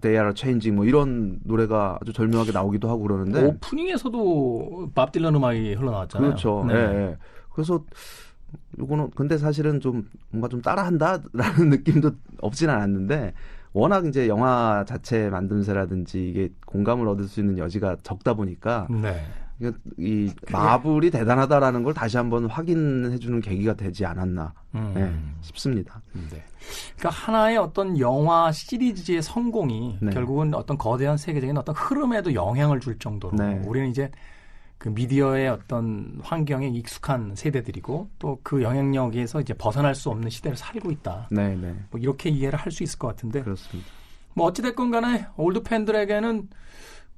They 0.00 0.18
Are 0.20 0.32
Changing 0.36 0.76
뭐 0.76 0.84
이런 0.84 1.40
노래가 1.44 1.98
아주 2.00 2.12
절묘하게 2.12 2.52
나오기도 2.52 2.88
하고 2.88 3.02
그러는데 3.02 3.44
오프닝에서도 3.44 4.90
밥 4.94 5.12
딜런 5.12 5.34
음악이 5.34 5.74
흘러나왔잖아요. 5.74 6.30
그렇죠. 6.30 6.64
네. 6.66 6.74
네. 6.74 7.16
그래서 7.52 7.84
요거는 8.78 9.10
근데 9.14 9.38
사실은 9.38 9.80
좀 9.80 10.08
뭔가 10.30 10.48
좀 10.48 10.62
따라한다라는 10.62 11.30
느낌도 11.70 12.12
없진 12.40 12.70
않았는데 12.70 13.34
워낙 13.72 14.06
이제 14.06 14.26
영화 14.26 14.84
자체 14.86 15.30
만듦새라든지 15.30 16.16
이게 16.16 16.50
공감을 16.66 17.06
얻을 17.08 17.26
수 17.26 17.40
있는 17.40 17.58
여지가 17.58 17.98
적다 18.02 18.34
보니까 18.34 18.88
네. 18.90 19.20
이 19.98 20.32
마블이 20.50 21.10
대단하다라는 21.10 21.82
걸 21.82 21.92
다시 21.94 22.16
한번 22.16 22.46
확인해 22.46 23.18
주는 23.18 23.40
계기가 23.40 23.74
되지 23.74 24.06
않았나 24.06 24.52
음. 24.74 24.92
네, 24.94 25.12
싶습니다. 25.42 26.00
네. 26.12 26.42
그러니까 26.96 27.10
하나의 27.10 27.58
어떤 27.58 27.98
영화 27.98 28.50
시리즈의 28.52 29.22
성공이 29.22 29.98
네. 30.00 30.10
결국은 30.12 30.54
어떤 30.54 30.78
거대한 30.78 31.16
세계적인 31.16 31.56
어떤 31.56 31.74
흐름에도 31.74 32.32
영향을 32.34 32.80
줄 32.80 32.98
정도로 32.98 33.36
네. 33.36 33.62
우리는 33.66 33.88
이제 33.90 34.10
그 34.78 34.88
미디어의 34.88 35.48
어떤 35.48 36.18
환경에 36.22 36.68
익숙한 36.68 37.34
세대들이고 37.34 38.08
또 38.18 38.40
그 38.42 38.62
영향력에서 38.62 39.42
이제 39.42 39.52
벗어날 39.52 39.94
수 39.94 40.08
없는 40.08 40.30
시대를 40.30 40.56
살고 40.56 40.90
있다. 40.90 41.28
네, 41.30 41.54
네. 41.54 41.74
뭐 41.90 42.00
이렇게 42.00 42.30
이해를 42.30 42.58
할 42.58 42.72
수 42.72 42.82
있을 42.82 42.98
것 42.98 43.08
같은데. 43.08 43.42
그렇습니다. 43.42 43.90
뭐 44.32 44.46
어찌됐건 44.46 44.90
간에 44.90 45.26
올드 45.36 45.64
팬들에게는 45.64 46.48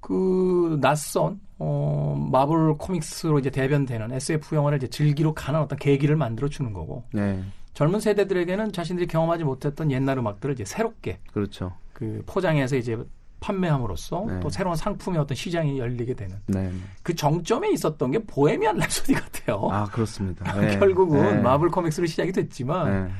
그 0.02 0.78
낯선 0.82 1.40
어 1.58 2.28
마블 2.30 2.74
코믹스로 2.76 3.38
이제 3.38 3.48
대변되는 3.50 4.12
SF 4.12 4.54
영화를 4.56 4.78
이제 4.78 4.88
즐기러 4.88 5.32
가는 5.32 5.60
어떤 5.60 5.78
계기를 5.78 6.16
만들어 6.16 6.48
주는 6.48 6.72
거고. 6.74 7.04
네. 7.12 7.42
젊은 7.72 8.00
세대들에게는 8.00 8.72
자신들이 8.72 9.06
경험하지 9.06 9.44
못했던 9.44 9.90
옛날 9.90 10.18
음악들을 10.18 10.54
이제 10.54 10.64
새롭게 10.64 11.20
그렇죠. 11.32 11.72
그 11.94 12.22
포장해서 12.26 12.76
이제 12.76 12.98
판매함으로써 13.40 14.24
네. 14.26 14.40
또 14.40 14.50
새로운 14.50 14.76
상품의 14.76 15.20
어떤 15.20 15.34
시장이 15.36 15.78
열리게 15.78 16.14
되는 16.14 16.36
네. 16.46 16.70
그 17.02 17.14
정점에 17.14 17.70
있었던 17.70 18.10
게 18.10 18.18
보헤미안 18.18 18.78
랩소디 18.78 19.14
같아요. 19.14 19.68
아 19.70 19.84
그렇습니다. 19.86 20.52
네. 20.60 20.78
결국은 20.78 21.22
네. 21.22 21.40
마블 21.40 21.70
코믹스로 21.70 22.06
시작이 22.06 22.32
됐지만 22.32 23.12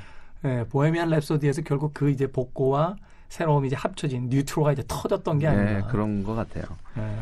네. 0.42 0.48
네, 0.56 0.64
보헤미안 0.64 1.08
랩소디에서 1.10 1.64
결국 1.64 1.94
그 1.94 2.10
이제 2.10 2.26
복고와 2.26 2.96
새로움이 3.32 3.68
이제 3.68 3.76
합쳐진 3.76 4.28
뉴트로가 4.28 4.72
이제 4.72 4.84
터졌던 4.86 5.38
게 5.38 5.46
아닌가. 5.46 5.72
네, 5.72 5.82
그런 5.90 6.22
것 6.22 6.34
같아요. 6.34 6.64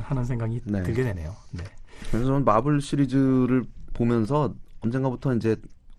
하는 0.03 0.25
생각이 0.25 0.61
들게 0.61 1.05
되네요. 1.05 1.37
네. 1.53 1.63
그래서 2.09 2.27
저는 2.27 2.45
마블 2.45 2.81
시리즈를 2.81 3.63
보면서 3.95 4.53
언젠가부터 4.81 5.35
이제 5.37 5.55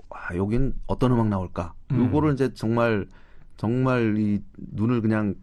와 0.10 0.20
여긴 0.36 0.74
어떤 0.86 1.14
음악 1.14 1.30
나올까? 1.30 1.74
음. 1.92 2.08
요거를 2.08 2.34
이제 2.34 2.54
정말 2.54 3.08
정말 3.56 4.18
이 4.18 4.44
눈을 4.58 5.00
그냥 5.00 5.34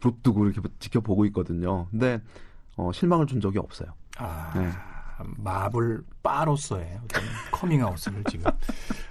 부릅뜨고 0.00 0.46
이렇게 0.46 0.66
지켜보고 0.78 1.26
있거든요. 1.26 1.86
근데 1.90 2.18
어, 2.76 2.92
실망을 2.94 3.26
준 3.26 3.42
적이 3.42 3.58
없어요. 3.58 3.90
아. 4.16 4.52
네. 4.56 4.70
마블빠로서의 5.36 6.98
커밍아웃을 7.52 8.24
지금 8.30 8.50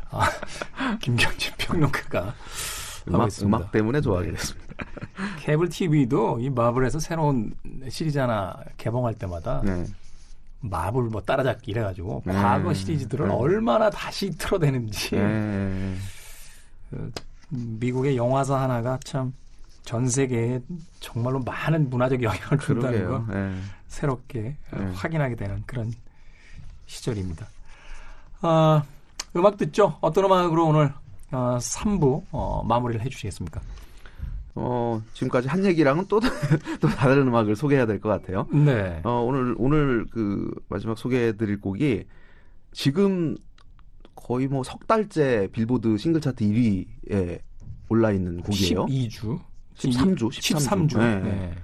아, 0.10 0.98
김경진 1.00 1.54
평론가가 1.60 2.34
음악, 3.08 3.30
음악 3.42 3.72
때문에 3.72 4.02
좋아하게 4.02 4.28
네. 4.32 4.34
됐습니다. 4.34 4.74
케이블 5.40 5.70
TV도 5.70 6.40
이 6.40 6.50
마블에서 6.50 7.00
새로운 7.00 7.54
시리즈 7.90 8.18
하나 8.18 8.56
개봉할 8.78 9.16
때마다 9.16 9.62
네. 9.64 9.86
마블 10.62 11.04
뭐 11.04 11.22
따라잡기 11.22 11.72
이래가지고 11.72 12.24
네. 12.26 12.34
과거 12.34 12.74
시리즈들을 12.74 13.28
네. 13.28 13.34
얼마나 13.34 13.90
다시 13.90 14.30
틀어대는지 14.38 15.12
네. 15.12 15.96
그 16.90 17.12
미국의 17.50 18.18
영화사 18.18 18.60
하나가 18.60 18.98
참 19.04 19.34
전 19.84 20.08
세계에 20.08 20.62
정말로 21.00 21.40
많은 21.40 21.90
문화적 21.90 22.24
영향을 22.24 22.58
준다는 22.60 23.08
거 23.08 23.34
네. 23.34 23.54
새롭게 23.88 24.56
네. 24.72 24.92
확인하게 24.94 25.36
되는 25.36 25.62
그런 25.66 25.94
시절입니다. 26.86 27.48
아, 28.42 28.84
음악 29.36 29.58
듣죠? 29.58 29.98
어떤 30.02 30.26
음악으로 30.26 30.68
오늘 30.68 30.94
어, 31.34 31.58
3부 31.60 32.24
어, 32.32 32.64
마무리를 32.68 33.04
해주시겠습니까? 33.06 33.62
어, 34.56 35.02
지금까지 35.14 35.48
한 35.48 35.66
얘기랑은 35.66 36.06
또, 36.08 36.20
또 36.80 36.88
다른 36.88 37.28
음악을 37.28 37.56
소개해야 37.56 37.86
될 37.88 38.00
것 38.00 38.10
같아요. 38.10 38.48
네. 38.52 39.02
어, 39.04 39.24
오늘, 39.28 39.56
오늘 39.58 40.06
그 40.12 40.52
마지막 40.70 40.98
소개해 40.98 41.38
드릴 41.38 41.60
곡이 41.60 42.04
지금 42.72 43.36
거의 44.16 44.48
뭐 44.48 44.64
석 44.64 44.86
달째 44.88 45.48
빌보드 45.52 45.98
싱글 45.98 46.22
차트 46.22 46.46
1위에 46.46 47.40
올라 47.90 48.12
있는 48.12 48.42
곡이에요. 48.42 48.86
12주. 48.86 49.40
13주, 49.76 50.18
13주. 50.30 50.90
13주. 50.90 50.98
네. 51.00 51.20
네. 51.22 51.56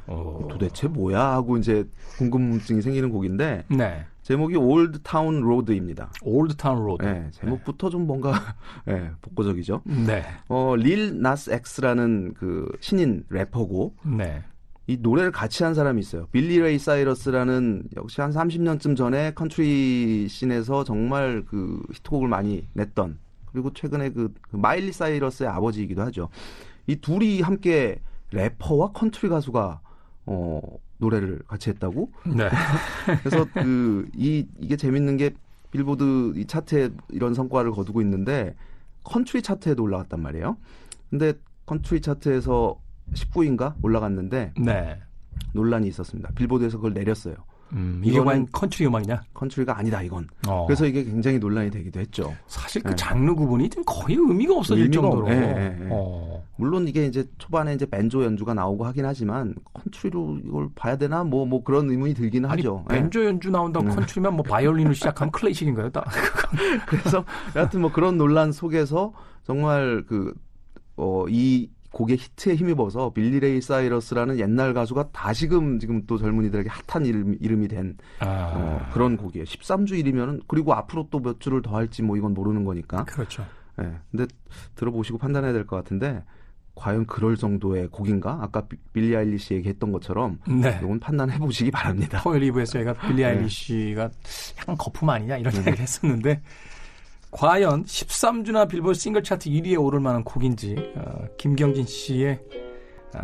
도대체 0.50 0.88
뭐야 0.88 1.20
하고 1.34 1.58
이제 1.58 1.88
궁금증이 2.18 2.82
생기는 2.82 3.12
곡인데 3.12 3.66
네. 3.70 4.04
제목이 4.30 4.58
Old 4.58 5.00
Town 5.02 5.42
Road입니다. 5.42 6.12
Old 6.22 6.56
Town 6.56 6.86
Road. 6.86 7.04
네, 7.04 7.32
제목부터 7.32 7.90
좀 7.90 8.06
뭔가 8.06 8.32
네, 8.86 9.10
복고적이죠. 9.24 9.82
네. 9.86 10.24
어, 10.48 10.76
릴 10.76 11.20
나스 11.20 11.50
엑스라는 11.50 12.36
그 12.36 12.72
신인 12.80 13.24
래퍼고 13.32 13.96
네. 14.20 14.44
이 14.86 14.98
노래를 15.02 15.32
같이 15.32 15.64
한 15.64 15.74
사람이 15.74 16.00
있어요. 16.00 16.28
빌리 16.28 16.60
레이 16.60 16.78
사이러스라는 16.78 17.86
역시 17.96 18.22
한 18.22 18.30
30년쯤 18.30 18.96
전에 18.96 19.32
컨트리 19.34 20.28
scene에서 20.30 20.84
정말 20.84 21.44
그 21.48 21.82
히트곡을 21.92 22.28
많이 22.28 22.68
냈던 22.74 23.18
그리고 23.52 23.74
최근에 23.74 24.12
그, 24.12 24.32
그 24.44 24.58
마일리 24.58 24.92
사이러스의 24.92 25.50
아버지이기도 25.50 26.04
하죠. 26.04 26.30
이 26.86 26.98
둘이 26.98 27.42
함께 27.42 28.00
래퍼와 28.30 28.92
컨트리 28.92 29.28
가수가 29.30 29.82
어 30.26 30.62
노래를 30.98 31.42
같이 31.48 31.70
했다고. 31.70 32.12
네. 32.36 32.50
그래서 33.24 33.46
그 33.54 34.10
이 34.16 34.46
이게 34.60 34.76
재밌는 34.76 35.18
게 35.18 35.32
빌보드 35.72 36.34
이 36.36 36.46
차트에 36.46 36.90
이런 37.10 37.34
성과를 37.34 37.72
거두고 37.72 38.02
있는데 38.02 38.56
컨트리 39.04 39.42
차트에도 39.42 39.84
올라갔단 39.84 40.20
말이에요. 40.22 40.58
근데 41.10 41.34
컨트리 41.66 42.02
차트에서 42.02 42.80
19인가 43.14 43.76
올라갔는데 43.82 44.54
네. 44.60 45.00
논란이 45.54 45.88
있었습니다. 45.88 46.32
빌보드에서 46.34 46.78
그걸 46.78 46.94
내렸어요. 46.94 47.36
음, 47.74 48.02
이게 48.04 48.20
과연 48.20 48.48
컨트리 48.52 48.88
음악이냐? 48.88 49.22
컨트리가 49.34 49.78
아니다 49.78 50.02
이건. 50.02 50.28
어. 50.48 50.66
그래서 50.66 50.86
이게 50.86 51.04
굉장히 51.04 51.38
논란이 51.40 51.70
되기도 51.70 52.00
했죠. 52.00 52.36
사실 52.48 52.82
그 52.82 52.90
네. 52.90 52.96
장르 52.96 53.34
구분이 53.36 53.70
좀 53.70 53.84
거의 53.86 54.18
의미가 54.18 54.56
없어질 54.56 54.86
의미가, 54.86 55.02
정도로. 55.02 55.28
네, 55.28 55.40
네, 55.40 55.70
네. 55.80 55.88
어. 55.92 56.44
물론 56.56 56.88
이게 56.88 57.06
이제 57.06 57.26
초반에 57.38 57.74
이제 57.74 57.86
밴조 57.86 58.24
연주가 58.24 58.54
나오고 58.54 58.86
하긴 58.86 59.06
하지만 59.06 59.56
컨트리로 59.74 60.40
이걸 60.46 60.70
봐야 60.76 60.98
되나 60.98 61.24
뭐뭐 61.24 61.46
뭐 61.46 61.64
그런 61.64 61.90
의문이 61.90 62.14
들기는 62.16 62.50
아니, 62.50 62.62
하죠. 62.62 62.84
밴조 62.90 63.26
연주 63.26 63.50
나온다고 63.50 63.88
네. 63.88 63.96
컨트리면 63.96 64.36
뭐 64.36 64.44
바이올린으로 64.44 64.94
시작하면 64.94 65.32
클래식인가요? 65.32 65.92
딱. 65.92 66.06
그래서 66.88 67.24
여하튼 67.56 67.82
뭐 67.82 67.92
그런 67.92 68.18
논란 68.18 68.52
속에서 68.52 69.14
정말 69.44 70.04
그 70.08 70.34
어, 70.98 71.26
이 71.30 71.70
곡의 71.92 72.18
히트에 72.18 72.56
힘입어서 72.56 73.14
빌리 73.14 73.40
레이 73.40 73.62
사이러스라는 73.62 74.40
옛날 74.40 74.74
가수가 74.74 75.10
다시금 75.12 75.80
지금 75.80 76.04
또 76.06 76.18
젊은이들에게 76.18 76.70
핫한 76.88 77.06
이름, 77.06 77.36
이름이 77.40 77.68
된 77.68 77.98
아. 78.20 78.52
어, 78.56 78.90
그런 78.94 79.18
곡이에요. 79.18 79.46
13주 79.46 79.98
일이면은 79.98 80.42
그리고 80.48 80.74
앞으로 80.74 81.08
또 81.10 81.20
몇 81.20 81.40
주를 81.40 81.62
더 81.62 81.76
할지 81.76 82.02
뭐 82.04 82.16
이건 82.18 82.34
모르는 82.34 82.64
거니까. 82.64 83.04
그렇죠. 83.06 83.46
예. 83.82 83.84
네, 83.84 83.94
근데 84.12 84.26
들어보시고 84.76 85.18
판단해야 85.18 85.52
될 85.54 85.66
것 85.66 85.76
같은데 85.78 86.24
과연 86.76 87.06
그럴 87.08 87.36
정도의 87.36 87.88
곡인가? 87.90 88.38
아까 88.42 88.66
빌리 88.94 89.14
아일리시 89.16 89.54
얘기했던 89.56 89.92
것처럼 89.92 90.40
네. 90.48 90.80
이건 90.82 91.00
판단해 91.00 91.38
보시기 91.40 91.72
바랍니다. 91.72 92.22
토요일 92.24 92.44
이브에서 92.44 92.74
저희가 92.74 92.94
빌리 92.94 93.18
네. 93.18 93.26
아일리시가 93.26 94.10
약간 94.60 94.78
거품 94.78 95.10
아니냐 95.10 95.38
이런 95.38 95.52
네. 95.54 95.60
얘기를 95.60 95.80
했었는데 95.80 96.42
과연 97.32 97.84
13주나 97.84 98.68
빌보드 98.68 98.98
싱글 98.98 99.24
차트 99.24 99.50
1위에 99.50 99.80
오를 99.82 100.00
만한 100.00 100.24
곡인지 100.24 100.76
어, 100.96 101.26
김경진 101.38 101.86
씨의 101.86 102.40
어, 103.16 103.20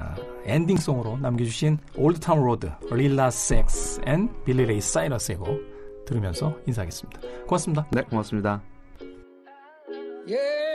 엔딩송으로 0.46 1.18
남겨주신 1.18 1.78
올드타운 1.96 2.44
로드, 2.44 2.70
릴라 2.92 3.30
섹스 3.30 4.00
앤 4.06 4.30
빌리 4.44 4.66
레이 4.66 4.82
사이러스의 4.82 5.38
곡 5.38 6.06
들으면서 6.06 6.56
인사하겠습니다. 6.68 7.20
고맙습니다. 7.48 7.88
네, 7.92 8.02
고맙습니다. 8.04 8.62
Yeah, 10.28 10.66